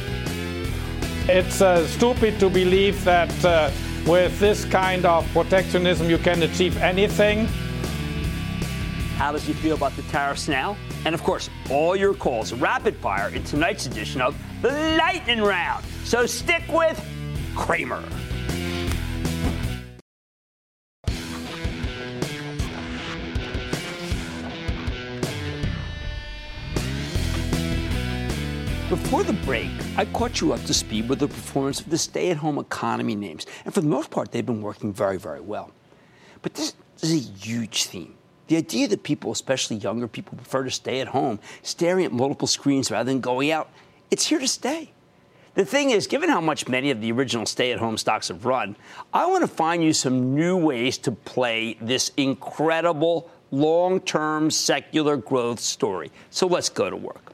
[1.29, 3.71] It's uh, stupid to believe that uh,
[4.05, 7.47] with this kind of protectionism you can achieve anything.
[9.15, 10.75] How does he feel about the tariffs now?
[11.05, 15.85] And of course, all your calls rapid fire in tonight's edition of the Lightning Round.
[16.03, 16.99] So stick with
[17.55, 18.03] Cramer.
[28.89, 32.29] Before the break, I caught you up to speed with the performance of the stay
[32.29, 33.45] at home economy names.
[33.65, 35.71] And for the most part, they've been working very, very well.
[36.41, 38.15] But this is a huge theme.
[38.53, 42.47] The idea that people, especially younger people, prefer to stay at home, staring at multiple
[42.47, 43.67] screens rather than going out,
[44.11, 44.91] it's here to stay.
[45.55, 48.45] The thing is, given how much many of the original stay at home stocks have
[48.45, 48.75] run,
[49.11, 55.17] I want to find you some new ways to play this incredible long term secular
[55.17, 56.11] growth story.
[56.29, 57.33] So let's go to work.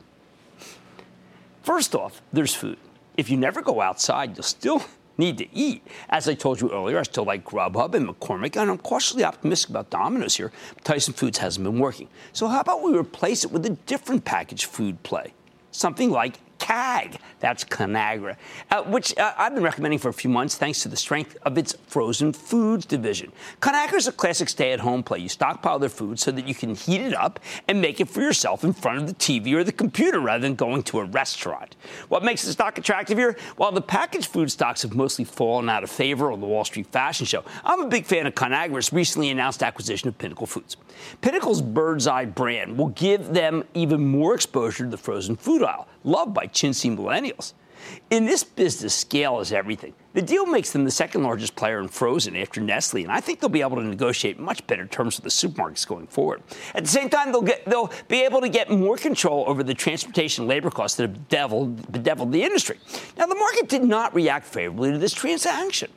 [1.63, 2.77] First off, there's food.
[3.17, 4.85] If you never go outside, you'll still
[5.19, 5.85] need to eat.
[6.09, 9.69] As I told you earlier, I still like Grubhub and McCormick, and I'm cautiously optimistic
[9.69, 10.51] about Domino's here.
[10.83, 12.07] Tyson Foods hasn't been working.
[12.33, 15.33] So how about we replace it with a different packaged food play?
[15.71, 17.17] Something like CAG.
[17.39, 18.35] That's Conagra,
[18.69, 21.57] uh, which uh, I've been recommending for a few months thanks to the strength of
[21.57, 23.31] its frozen foods division.
[23.61, 25.19] Conagra is a classic stay at home play.
[25.19, 28.21] You stockpile their food so that you can heat it up and make it for
[28.21, 31.75] yourself in front of the TV or the computer rather than going to a restaurant.
[32.09, 33.37] What makes the stock attractive here?
[33.55, 36.87] While the packaged food stocks have mostly fallen out of favor on the Wall Street
[36.87, 40.77] fashion show, I'm a big fan of Conagra's recently announced acquisition of Pinnacle Foods.
[41.21, 45.87] Pinnacle's Birds Eye brand will give them even more exposure to the frozen food aisle,
[46.03, 47.53] loved by chintzy millennials.
[48.09, 49.93] In this business, scale is everything.
[50.13, 53.39] The deal makes them the second largest player in frozen after Nestle, and I think
[53.39, 56.41] they'll be able to negotiate much better terms with the supermarkets going forward.
[56.73, 59.73] At the same time, they'll, get, they'll be able to get more control over the
[59.73, 62.79] transportation labor costs that have bedeviled, bedeviled the industry.
[63.17, 65.91] Now, the market did not react favorably to this transaction.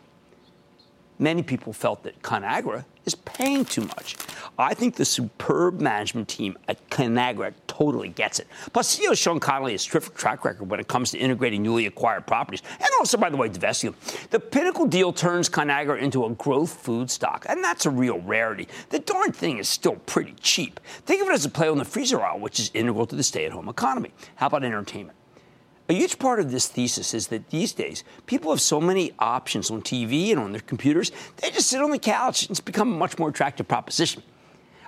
[1.18, 4.16] Many people felt that Conagra is paying too much.
[4.58, 8.46] I think the superb management team at Conagra totally gets it.
[8.72, 12.26] Plus, CEO Sean Connolly has terrific track record when it comes to integrating newly acquired
[12.26, 14.00] properties, and also, by the way, divesting them.
[14.30, 18.68] The Pinnacle deal turns Conagra into a growth food stock, and that's a real rarity.
[18.90, 20.80] The darn thing is still pretty cheap.
[21.06, 23.22] Think of it as a play on the freezer aisle, which is integral to the
[23.22, 24.12] stay-at-home economy.
[24.36, 25.16] How about entertainment?
[25.88, 29.70] A huge part of this thesis is that these days people have so many options
[29.70, 32.48] on TV and on their computers, they just sit on the couch.
[32.48, 34.22] It's become a much more attractive proposition.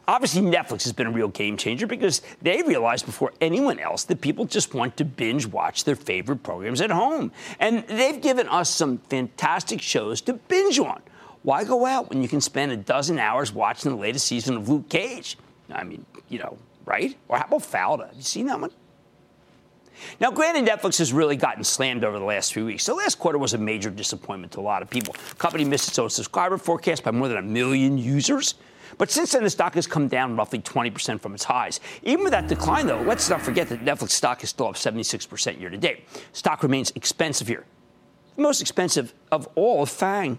[0.06, 4.20] Obviously, Netflix has been a real game changer because they realized before anyone else that
[4.20, 7.32] people just want to binge watch their favorite programs at home.
[7.58, 11.00] And they've given us some fantastic shows to binge on.
[11.42, 14.68] Why go out when you can spend a dozen hours watching the latest season of
[14.68, 15.38] Luke Cage?
[15.70, 17.16] I mean, you know, right?
[17.28, 18.08] Or how about Fauda?
[18.08, 18.70] Have you seen that one?
[20.20, 22.86] Now, granted, Netflix has really gotten slammed over the last few weeks.
[22.86, 25.14] The last quarter was a major disappointment to a lot of people.
[25.30, 28.54] The company missed its own subscriber forecast by more than a million users.
[28.98, 31.80] But since then, the stock has come down roughly 20% from its highs.
[32.02, 35.60] Even with that decline, though, let's not forget that Netflix stock is still up 76%
[35.60, 36.04] year to date.
[36.32, 37.64] Stock remains expensive here.
[38.36, 40.38] The most expensive of all, FANG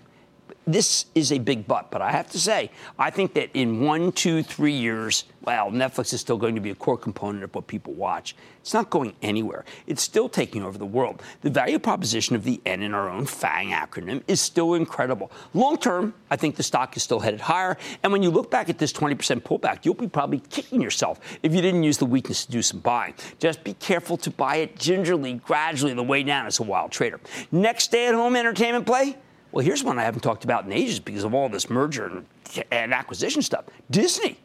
[0.65, 4.11] this is a big but, but I have to say, I think that in one,
[4.11, 7.67] two, three years, well, Netflix is still going to be a core component of what
[7.67, 8.35] people watch.
[8.61, 9.63] It's not going anywhere.
[9.85, 11.21] It's still taking over the world.
[11.41, 15.31] The value proposition of the N in our own FANG acronym is still incredible.
[15.53, 17.77] Long term, I think the stock is still headed higher.
[18.01, 21.53] And when you look back at this 20% pullback, you'll be probably kicking yourself if
[21.53, 23.13] you didn't use the weakness to do some buying.
[23.37, 27.19] Just be careful to buy it gingerly, gradually, the way down as a wild trader.
[27.51, 29.15] Next stay at home entertainment play
[29.55, 32.25] well, here's one I haven't talked about in ages because of all this merger and,
[32.71, 34.37] and acquisition stuff Disney.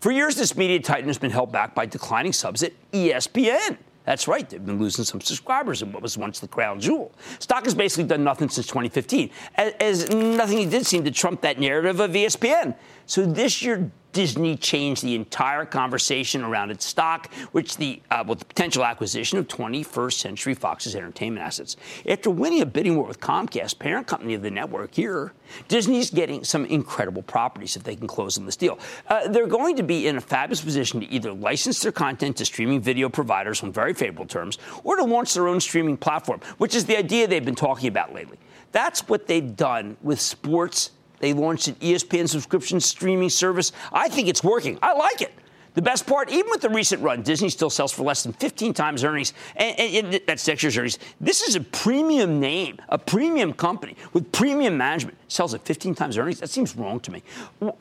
[0.00, 3.76] For years, this media titan has been held back by declining subs at ESPN.
[4.04, 7.12] That's right, they've been losing some subscribers in what was once the crown jewel.
[7.40, 11.40] Stock has basically done nothing since 2015, as, as nothing he did seem to trump
[11.40, 12.76] that narrative of ESPN.
[13.06, 18.38] So this year, Disney changed the entire conversation around its stock, which the uh, with
[18.38, 21.76] the potential acquisition of 21st Century Fox's entertainment assets.
[22.08, 25.32] After winning a bidding war with Comcast, parent company of the network here,
[25.66, 28.78] Disney's getting some incredible properties if they can close on this deal.
[29.08, 32.44] Uh, they're going to be in a fabulous position to either license their content to
[32.44, 36.76] streaming video providers on very favorable terms, or to launch their own streaming platform, which
[36.76, 38.38] is the idea they've been talking about lately.
[38.70, 40.92] That's what they've done with sports
[41.24, 43.72] they launched an ESPN subscription streaming service.
[43.90, 44.78] I think it's working.
[44.82, 45.32] I like it.
[45.72, 48.74] The best part, even with the recent run, Disney still sells for less than 15
[48.74, 50.98] times earnings, and, and, and that's next year's earnings.
[51.22, 55.16] This is a premium name, a premium company with premium management.
[55.28, 56.40] Sells at 15 times earnings.
[56.40, 57.22] That seems wrong to me.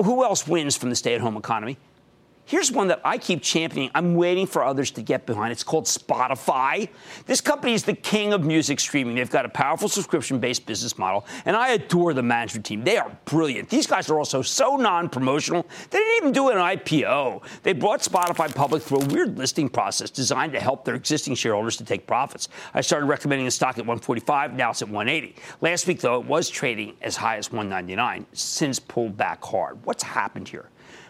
[0.02, 1.78] Who else wins from the stay-at-home economy?
[2.46, 3.90] Here's one that I keep championing.
[3.96, 5.54] I'm waiting for others to get behind.
[5.54, 6.90] It's called Spotify.
[7.26, 9.16] This company is the king of music streaming.
[9.16, 12.84] They've got a powerful subscription based business model, and I adore the management team.
[12.84, 13.70] They are brilliant.
[13.70, 17.44] These guys are also so non promotional, they didn't even do an IPO.
[17.64, 21.78] They brought Spotify public through a weird listing process designed to help their existing shareholders
[21.78, 22.50] to take profits.
[22.74, 25.36] I started recommending the stock at 145, now it's at 180.
[25.62, 29.84] Last week, though, it was trading as high as 199, since pulled back hard.
[29.86, 30.70] What's happened here?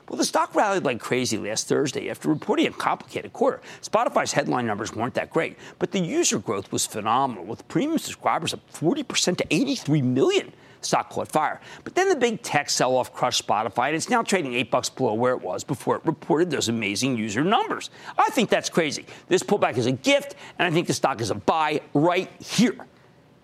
[0.09, 3.61] Well, the stock rallied like crazy last Thursday after reporting a complicated quarter.
[3.81, 8.53] Spotify's headline numbers weren't that great, but the user growth was phenomenal, with premium subscribers
[8.53, 10.51] up 40% to 83 million.
[10.81, 11.61] Stock caught fire.
[11.85, 14.89] But then the big tech sell off crushed Spotify, and it's now trading eight bucks
[14.89, 17.89] below where it was before it reported those amazing user numbers.
[18.17, 19.05] I think that's crazy.
[19.29, 22.75] This pullback is a gift, and I think the stock is a buy right here.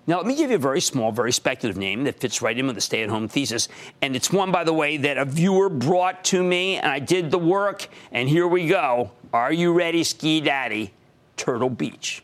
[0.10, 2.66] Now, let me give you a very small, very speculative name that fits right in
[2.66, 3.68] with the stay at home thesis.
[4.02, 7.30] And it's one, by the way, that a viewer brought to me, and I did
[7.30, 7.88] the work.
[8.12, 9.12] And here we go.
[9.32, 10.94] Are you ready, Ski Daddy?
[11.38, 12.24] Turtle Beach.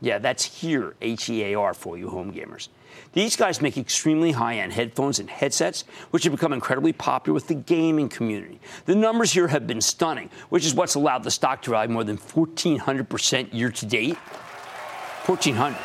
[0.00, 2.68] Yeah, that's here, H E A R, for you home gamers.
[3.12, 7.48] These guys make extremely high end headphones and headsets, which have become incredibly popular with
[7.48, 8.60] the gaming community.
[8.86, 12.02] The numbers here have been stunning, which is what's allowed the stock to rally more
[12.02, 14.16] than 1,400% year to date.
[15.26, 15.76] 1,400.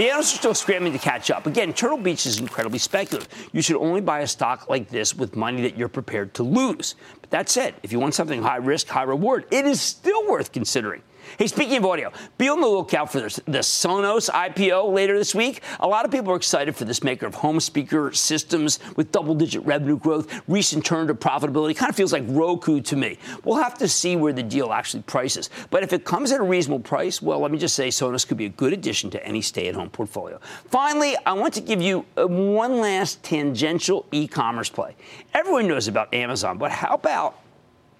[0.00, 1.46] The analysts are still scrambling to catch up.
[1.46, 3.28] Again, Turtle Beach is incredibly speculative.
[3.52, 6.94] You should only buy a stock like this with money that you're prepared to lose.
[7.20, 10.52] But that said, if you want something high risk, high reward, it is still worth
[10.52, 11.02] considering.
[11.38, 15.62] Hey, speaking of audio, be on the lookout for the Sonos IPO later this week.
[15.80, 19.34] A lot of people are excited for this maker of home speaker systems with double
[19.34, 21.76] digit revenue growth, recent turn to profitability.
[21.76, 23.18] Kind of feels like Roku to me.
[23.44, 25.50] We'll have to see where the deal actually prices.
[25.70, 28.36] But if it comes at a reasonable price, well, let me just say Sonos could
[28.36, 30.40] be a good addition to any stay at home portfolio.
[30.66, 34.94] Finally, I want to give you uh, one last tangential e commerce play.
[35.34, 37.38] Everyone knows about Amazon, but how about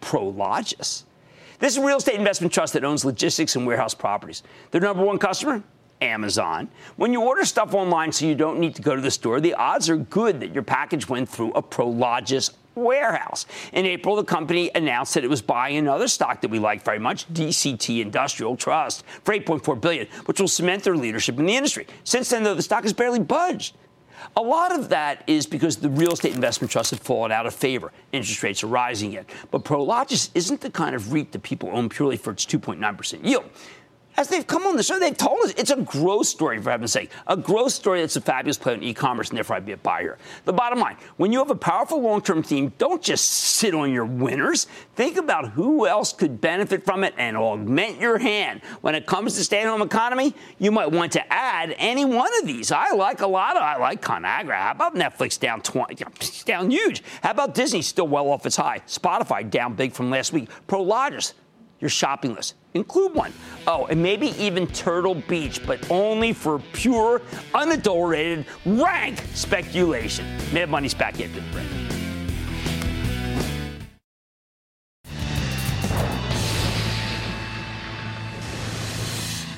[0.01, 1.05] Prologis?
[1.61, 4.43] This is a real estate investment trust that owns logistics and warehouse properties.
[4.71, 5.63] Their number one customer?
[6.01, 6.69] Amazon.
[6.97, 9.53] When you order stuff online so you don't need to go to the store, the
[9.53, 13.45] odds are good that your package went through a Prologis warehouse.
[13.75, 16.99] In April, the company announced that it was buying another stock that we like very
[16.99, 21.87] much, DCT Industrial Trust, for 8.4 billion, which will cement their leadership in the industry.
[22.05, 23.77] Since then, though, the stock has barely budged.
[24.37, 27.55] A lot of that is because the real estate investment trusts have fallen out of
[27.55, 27.93] favor.
[28.13, 29.29] Interest rates are rising yet.
[29.51, 33.45] But Prologis isn't the kind of REIT that people own purely for its 2.9% yield
[34.21, 36.93] as they've come on the show, they've told us it's a growth story, for heaven's
[36.93, 37.11] sake.
[37.27, 39.79] A growth story that's a fabulous play on e commerce, and therefore I'd be a
[39.79, 40.19] buyer.
[40.45, 43.91] The bottom line when you have a powerful long term theme, don't just sit on
[43.91, 44.67] your winners.
[44.95, 48.61] Think about who else could benefit from it and augment your hand.
[48.83, 52.31] When it comes to stay at home economy, you might want to add any one
[52.41, 52.71] of these.
[52.71, 54.55] I like a lot of, I like ConAgra.
[54.55, 56.05] How about Netflix down 20,
[56.45, 57.03] down huge?
[57.23, 58.81] How about Disney still well off its high?
[58.87, 60.51] Spotify down big from last week.
[60.69, 61.33] Prologis,
[61.81, 62.55] your shopping list.
[62.75, 63.33] Include one.
[63.67, 67.21] Oh, and maybe even Turtle Beach, but only for pure,
[67.55, 70.25] unadulterated, rank speculation.
[70.53, 71.67] Mad Money's back into the break.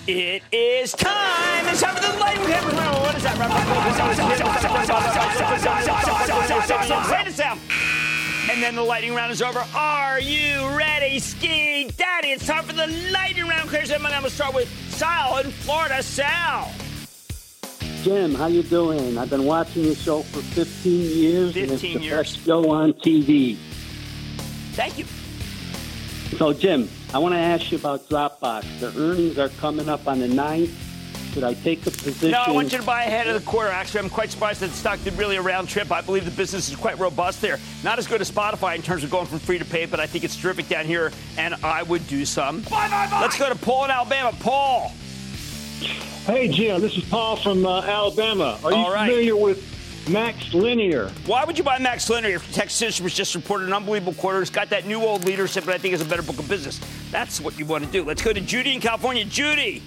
[0.08, 1.68] It is time.
[1.68, 3.02] It's time for the lightning round.
[3.02, 3.36] What is that?
[7.28, 7.58] It down.
[8.50, 9.64] And then the lightning round is over.
[9.74, 11.88] Are you ready, Ski
[12.22, 12.34] Daddy?
[12.34, 13.68] It's time for the lightning round.
[13.68, 16.02] Clears I'm going to start with Sal in Florida.
[16.02, 16.70] Sal.
[18.02, 19.16] Jim, how you doing?
[19.18, 21.54] I've been watching your show for 15 years.
[21.54, 22.36] 15 and it's the years.
[22.36, 23.56] best show on TV.
[24.74, 25.04] Thank you.
[26.36, 28.80] So, Jim, I want to ask you about Dropbox.
[28.80, 30.72] The earnings are coming up on the 9th.
[31.32, 32.32] Should I take the position?
[32.32, 33.70] No, I want you to buy ahead of the quarter.
[33.70, 35.90] Actually, I'm quite surprised that the stock did really a round trip.
[35.90, 37.58] I believe the business is quite robust there.
[37.82, 40.06] Not as good as Spotify in terms of going from free to pay, but I
[40.06, 42.60] think it's terrific down here, and I would do some.
[42.62, 43.20] Bye, bye, bye.
[43.22, 44.36] Let's go to Paul in Alabama.
[44.40, 44.92] Paul.
[46.26, 48.58] Hey, Jim, this is Paul from uh, Alabama.
[48.62, 49.08] Are you All right.
[49.08, 49.58] familiar with
[50.04, 51.10] MaxLinear?
[51.26, 54.42] Why would you buy MaxLinear if Texas was just reported an unbelievable quarter?
[54.42, 56.78] It's got that new old leadership, but I think it's a better book of business.
[57.10, 58.04] That's what you want to do.
[58.04, 59.24] Let's go to Judy in California.
[59.24, 59.82] Judy.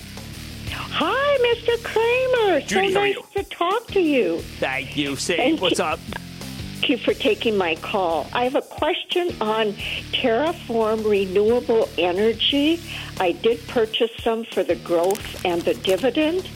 [0.72, 1.84] Hi, Mr.
[1.84, 2.61] Cramer.
[2.61, 4.39] Judy, so nice to talk to you.
[4.59, 5.16] Thank you.
[5.16, 5.86] Say, Thank what's you.
[5.86, 5.99] up?
[5.99, 8.28] Thank you for taking my call.
[8.34, 9.74] I have a question on
[10.11, 12.80] Terraform Renewable Energy.
[13.20, 16.47] I did purchase some for the growth and the dividend.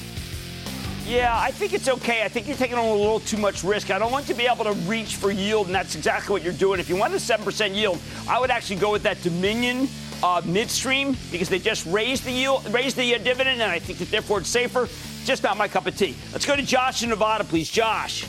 [1.08, 2.24] Yeah, I think it's okay.
[2.24, 3.90] I think you're taking on a little too much risk.
[3.90, 6.44] I don't want you to be able to reach for yield, and that's exactly what
[6.44, 6.80] you're doing.
[6.80, 7.98] If you want a 7% yield,
[8.28, 9.88] I would actually go with that Dominion
[10.24, 14.00] uh, midstream because they just raised the yield, raised the uh, dividend, and I think
[14.00, 14.88] that therefore it's safer.
[15.26, 16.16] Just not my cup of tea.
[16.32, 17.70] Let's go to Josh in Nevada, please.
[17.70, 18.26] Josh.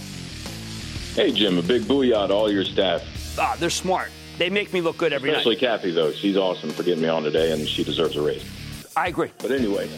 [1.14, 3.02] Hey, Jim, a big booyah to all your staff.
[3.38, 4.10] Ah, they're smart.
[4.38, 5.60] They make me look good every Especially night.
[5.60, 6.12] Kathy, though.
[6.12, 8.44] She's awesome for getting me on today, and she deserves a raise.
[8.96, 9.30] I agree.
[9.38, 9.88] But anyway,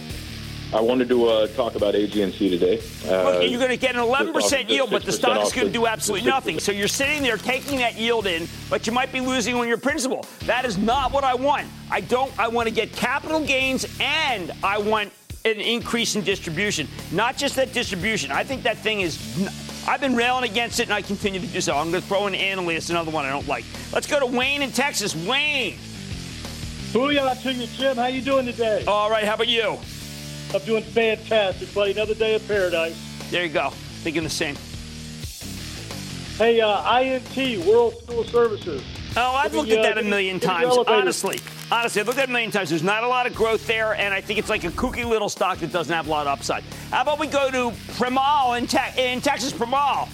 [0.74, 2.82] I wanted to uh, talk about AGNC today.
[3.06, 5.52] Uh, Look, you're going to get an 11% off yield, but the 6% stock is
[5.52, 6.58] going to do absolutely nothing.
[6.60, 9.76] So you're sitting there taking that yield in, but you might be losing on your
[9.76, 10.24] principal.
[10.46, 11.66] That is not what I want.
[11.90, 12.32] I don't.
[12.38, 15.12] I want to get capital gains and I want
[15.44, 18.32] an increase in distribution, not just that distribution.
[18.32, 19.18] I think that thing is.
[19.86, 21.76] I've been railing against it, and I continue to do so.
[21.76, 23.64] I'm going to throw in Annaly, another one I don't like.
[23.92, 25.16] Let's go to Wayne in Texas.
[25.16, 25.76] Wayne.
[26.92, 27.96] Booyah to you, Jim.
[27.96, 28.84] How you doing today?
[28.86, 29.24] All right.
[29.24, 29.78] How about you?
[30.54, 31.92] I'm doing fantastic, buddy.
[31.92, 32.96] Another day of paradise.
[33.30, 33.70] There you go.
[34.02, 34.56] Thinking the same.
[36.36, 38.82] Hey, uh, INT, World Fuel Services.
[39.16, 40.78] Oh, I've Give looked me, at uh, that a million give me the times.
[40.88, 41.38] Honestly,
[41.70, 42.70] honestly, I've looked at it a million times.
[42.70, 45.28] There's not a lot of growth there, and I think it's like a kooky little
[45.28, 46.64] stock that doesn't have a lot of upside.
[46.90, 49.52] How about we go to Primal in, te- in Texas?
[49.52, 50.08] Primal.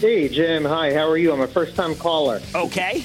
[0.00, 0.64] Hey, Jim.
[0.64, 1.32] Hi, how are you?
[1.32, 2.40] I'm a first time caller.
[2.54, 3.04] Okay.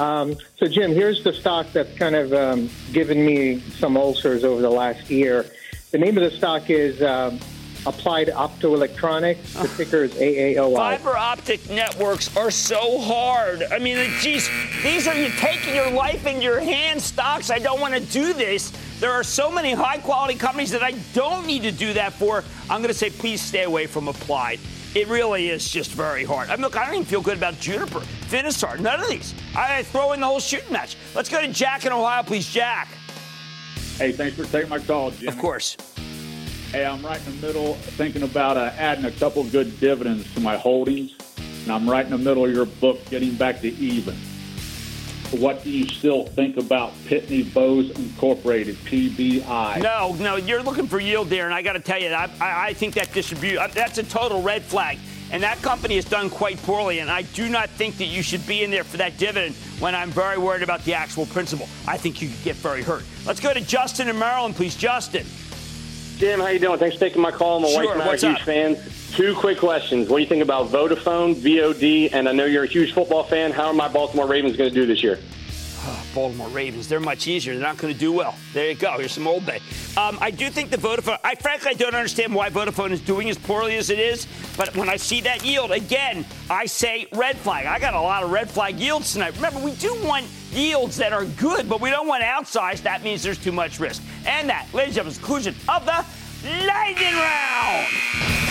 [0.00, 4.62] Um, so, Jim, here's the stock that's kind of um, given me some ulcers over
[4.62, 5.44] the last year.
[5.90, 7.38] The name of the stock is um,
[7.84, 9.60] Applied Optoelectronics.
[9.60, 10.74] The ticker is AAOI.
[10.74, 13.62] Fiber optic networks are so hard.
[13.64, 14.48] I mean, geez,
[14.82, 17.50] these are you taking your life in your hands stocks.
[17.50, 18.70] I don't want to do this.
[19.00, 22.42] There are so many high quality companies that I don't need to do that for.
[22.70, 24.60] I'm going to say, please stay away from Applied.
[24.92, 26.48] It really is just very hard.
[26.48, 29.34] I mean, look, I don't even feel good about Juniper, Finisar, none of these.
[29.54, 30.96] I throw in the whole shooting match.
[31.14, 32.88] Let's go to Jack in Ohio, please, Jack.
[33.96, 35.28] Hey, thanks for taking my call, Jim.
[35.28, 35.76] Of course.
[36.72, 40.40] Hey, I'm right in the middle thinking about uh, adding a couple good dividends to
[40.40, 41.14] my holdings,
[41.62, 44.16] and I'm right in the middle of your book, getting back to even.
[45.30, 49.80] What do you still think about Pitney Bowes Incorporated, PBI?
[49.80, 52.72] No, no, you're looking for yield there, and I got to tell you, I, I,
[52.72, 54.98] think that distribute uh, that's a total red flag.
[55.30, 58.44] And that company has done quite poorly, and I do not think that you should
[58.48, 61.68] be in there for that dividend when I'm very worried about the actual principal.
[61.86, 63.04] I think you could get very hurt.
[63.24, 64.74] Let's go to Justin in Maryland, please.
[64.74, 65.24] Justin.
[66.20, 66.78] Jim, how you doing?
[66.78, 67.60] Thanks for taking my call.
[67.60, 68.40] My Sure, wife and I are huge up?
[68.42, 69.10] fans.
[69.16, 70.10] Two quick questions.
[70.10, 73.52] What do you think about Vodafone, VOD, and I know you're a huge football fan.
[73.52, 75.18] How are my Baltimore Ravens going to do this year?
[76.14, 77.54] Baltimore Ravens, they're much easier.
[77.54, 78.34] They're not going to do well.
[78.52, 78.98] There you go.
[78.98, 79.60] Here's some Old Bay.
[79.96, 83.30] Um, I do think the Vodafone, I frankly I don't understand why Vodafone is doing
[83.30, 84.26] as poorly as it is,
[84.58, 87.64] but when I see that yield, again, I say red flag.
[87.64, 89.34] I got a lot of red flag yields tonight.
[89.36, 92.82] Remember, we do want yields that are good, but we don't want outsized.
[92.82, 94.02] That means there's too much risk.
[94.26, 96.04] And that, ladies and gentlemen, conclusion of the
[96.66, 97.86] Lightning Round.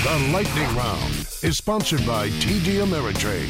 [0.03, 3.49] The Lightning Round is sponsored by TD Ameritrade.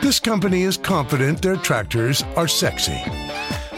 [0.00, 3.00] This company is confident their tractors are sexy.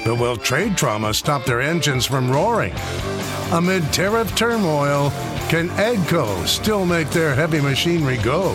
[0.05, 2.74] But will trade trauma stop their engines from roaring?
[3.53, 5.11] Amid tariff turmoil,
[5.49, 8.55] can AGCO still make their heavy machinery go?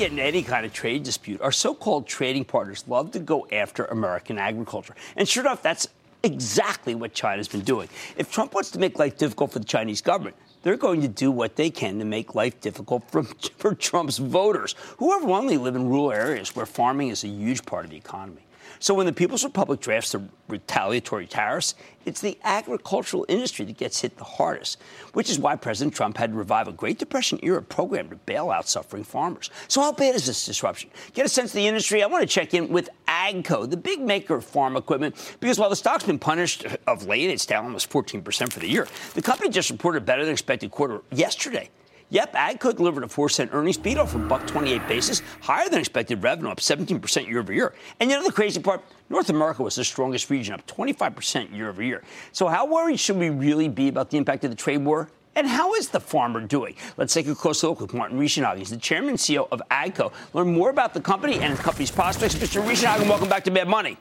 [0.00, 3.46] Get in any kind of trade dispute, our so called trading partners love to go
[3.52, 4.94] after American agriculture.
[5.14, 5.88] And sure enough, that's
[6.22, 7.86] exactly what China's been doing.
[8.16, 11.30] If Trump wants to make life difficult for the Chinese government, they're going to do
[11.30, 13.22] what they can to make life difficult for,
[13.58, 17.84] for Trump's voters, who overwhelmingly live in rural areas where farming is a huge part
[17.84, 18.42] of the economy.
[18.82, 21.74] So when the People's Republic drafts the retaliatory tariffs,
[22.06, 24.80] it's the agricultural industry that gets hit the hardest,
[25.12, 28.50] which is why President Trump had to revive a Great Depression era program to bail
[28.50, 29.50] out suffering farmers.
[29.68, 30.88] So how bad is this disruption?
[31.12, 32.02] Get a sense of the industry.
[32.02, 35.68] I want to check in with AGCO, the big maker of farm equipment, because while
[35.68, 38.88] the stock's been punished of late, it's down almost 14% for the year.
[39.12, 41.68] The company just reported better than expected quarter yesterday.
[42.10, 45.78] Yep, AGCO delivered a 4 cent earnings beat off a buck 28 basis, higher than
[45.78, 47.72] expected revenue, up 17% year over year.
[48.00, 48.82] And you know the crazy part?
[49.08, 52.02] North America was the strongest region, up 25% year over year.
[52.32, 55.08] So, how worried should we really be about the impact of the trade war?
[55.36, 56.74] And how is the farmer doing?
[56.96, 58.58] Let's take a closer look with Martin Richenhagen.
[58.58, 60.12] He's the chairman and CEO of AGCO.
[60.34, 62.34] Learn more about the company and the company's prospects.
[62.34, 62.60] Mr.
[62.60, 63.96] Richenhagen, welcome back to Mad Money.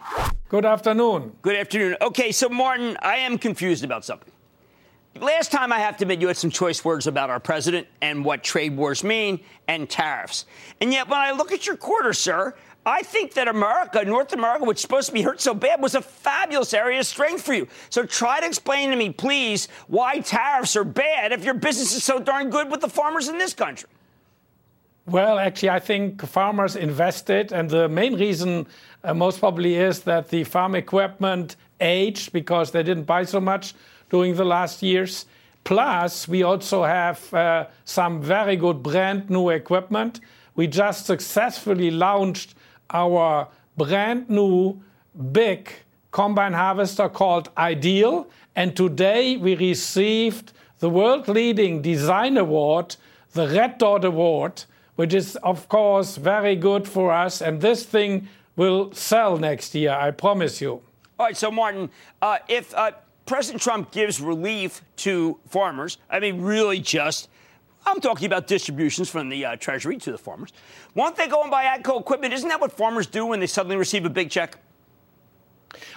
[0.49, 1.33] Good afternoon.
[1.43, 1.97] Good afternoon.
[2.01, 4.33] Okay, so Martin, I am confused about something.
[5.15, 8.23] Last time, I have to admit, you had some choice words about our president and
[8.23, 10.45] what trade wars mean and tariffs.
[10.79, 12.55] And yet, when I look at your quarter, sir,
[12.85, 15.95] I think that America, North America, which is supposed to be hurt so bad, was
[15.95, 17.67] a fabulous area of strength for you.
[17.89, 22.03] So try to explain to me, please, why tariffs are bad if your business is
[22.03, 23.89] so darn good with the farmers in this country.
[25.05, 28.67] Well, actually, I think farmers invested, and the main reason
[29.03, 33.73] uh, most probably is that the farm equipment aged because they didn't buy so much
[34.09, 35.25] during the last years.
[35.63, 40.19] Plus, we also have uh, some very good brand new equipment.
[40.55, 42.55] We just successfully launched
[42.89, 43.47] our
[43.77, 44.81] brand new
[45.31, 45.69] big
[46.11, 48.27] combine harvester called Ideal.
[48.55, 52.95] And today we received the world leading design award,
[53.33, 54.63] the Red Dot Award,
[54.95, 57.41] which is, of course, very good for us.
[57.41, 60.81] And this thing will sell next year, I promise you.
[61.17, 61.89] All right, so Martin,
[62.21, 62.91] uh, if uh,
[63.29, 67.29] President Trump gives relief to farmers, I mean, really just,
[67.85, 70.51] I'm talking about distributions from the uh, Treasury to the farmers.
[70.95, 72.33] Won't they go and buy AGCO equipment?
[72.33, 74.57] Isn't that what farmers do when they suddenly receive a big check?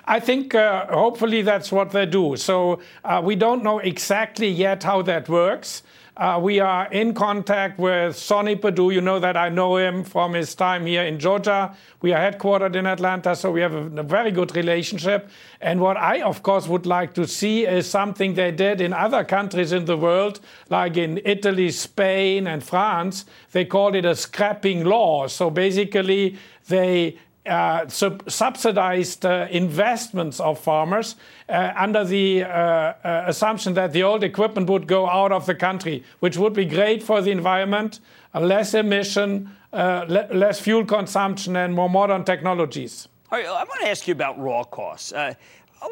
[0.04, 2.36] I think uh, hopefully that's what they do.
[2.36, 5.84] So uh, we don't know exactly yet how that works.
[6.14, 8.90] Uh, we are in contact with Sonny Perdue.
[8.90, 11.74] You know that I know him from his time here in Georgia.
[12.02, 15.30] We are headquartered in Atlanta, so we have a, a, very good relationship.
[15.62, 19.24] And what I, of course, would like to see is something they did in other
[19.24, 23.24] countries in the world, like in Italy, Spain, and France.
[23.52, 25.28] They called it a scrapping law.
[25.28, 26.36] So basically,
[26.68, 31.16] they uh, sub- subsidized uh, investments of farmers
[31.48, 35.54] uh, under the uh, uh, assumption that the old equipment would go out of the
[35.54, 37.98] country, which would be great for the environment,
[38.32, 43.08] less emission, le- less fuel consumption, and more modern technologies.
[43.32, 45.10] All right, I want to ask you about raw costs.
[45.12, 45.36] a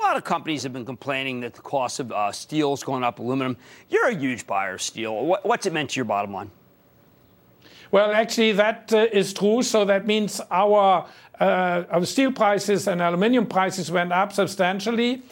[0.00, 3.56] lot of companies have been complaining that the cost of steel is going up, aluminum.
[3.88, 5.26] You're a huge buyer of steel.
[5.26, 6.52] What, what's it meant to your bottom line?
[7.92, 9.62] Well, actually, that uh, is true.
[9.62, 11.08] So that means our,
[11.40, 15.22] uh, our steel prices and aluminium prices went up substantially,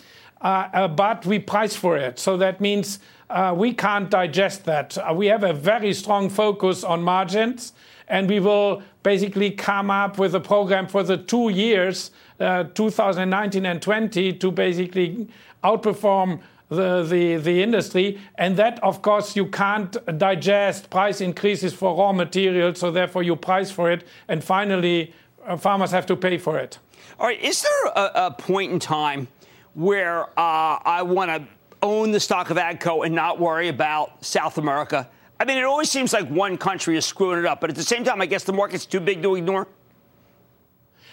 [0.40, 2.18] uh, uh but we price for it.
[2.18, 2.98] So that means
[3.30, 4.96] uh, we can't digest that.
[4.96, 7.72] Uh, we have a very strong focus on margins,
[8.08, 13.82] and we will basically come up with a program for the two years, 2019 and
[13.82, 15.28] 20, to basically
[15.62, 18.18] outperform the, the, the industry.
[18.36, 23.36] And that, of course, you can't digest price increases for raw materials, so therefore you
[23.36, 24.06] price for it.
[24.28, 25.14] And finally, uh,
[25.58, 26.78] farmers have to pay for it.
[27.18, 29.28] All right, is there a, a point in time
[29.74, 31.48] where uh, I want to
[31.82, 35.08] own the stock of AGCO and not worry about South America?
[35.40, 37.82] I mean, it always seems like one country is screwing it up, but at the
[37.82, 39.68] same time, I guess the market's too big to ignore.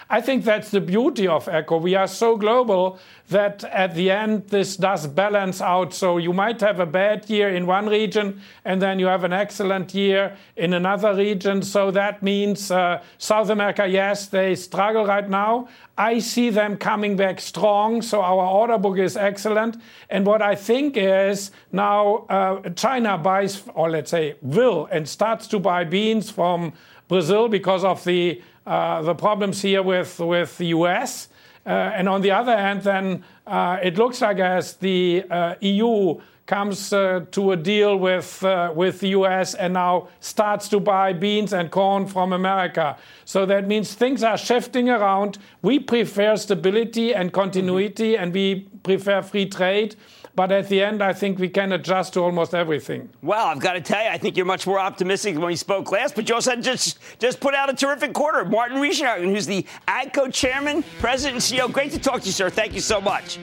[0.09, 1.81] I think that's the beauty of AGCO.
[1.81, 2.99] We are so global
[3.29, 5.95] that at the end this does balance out.
[5.95, 9.33] So you might have a bad year in one region and then you have an
[9.33, 11.63] excellent year in another region.
[11.63, 15.69] So that means uh, South America, yes, they struggle right now.
[15.97, 18.03] I see them coming back strong.
[18.03, 19.81] So our order book is excellent.
[20.11, 25.47] And what I think is now uh, China buys, or let's say will, and starts
[25.47, 26.73] to buy beans from
[27.07, 31.29] Brazil because of the uh, the problems here with, with the US.
[31.65, 35.23] Uh, and on the other hand, then uh, it looks like as the
[35.61, 40.79] EU comes uh, to a deal with uh, with the US and now starts to
[40.79, 42.97] buy beans and corn from America.
[43.25, 45.39] So that means things are shifting around.
[45.61, 48.23] We prefer stability and continuity, mm-hmm.
[48.23, 49.95] and we prefer free trade.
[50.35, 53.09] But at the end, I think we can adjust to almost everything.
[53.21, 55.57] Well, I've got to tell you, I think you're much more optimistic than when you
[55.57, 56.13] spoke last.
[56.13, 58.43] But you also just just put out a terrific quarter.
[58.43, 61.71] Martin Richenhagen, who's the AGCO chairman, president, and CEO.
[61.71, 62.49] Great to talk to you, sir.
[62.49, 63.39] Thank you so much.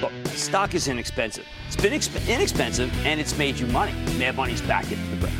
[0.00, 1.46] Look, stock is inexpensive.
[1.68, 3.92] It's been exp- inexpensive, and it's made you money.
[4.18, 5.32] Mad Money's back into the break.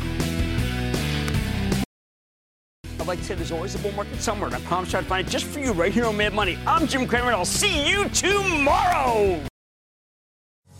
[3.01, 5.27] I'd like to say there's always a bull market somewhere, and I promise I'll find
[5.27, 6.57] it just for you right here on Mad Money.
[6.65, 9.43] I'm Jim Cramer, and I'll see you tomorrow.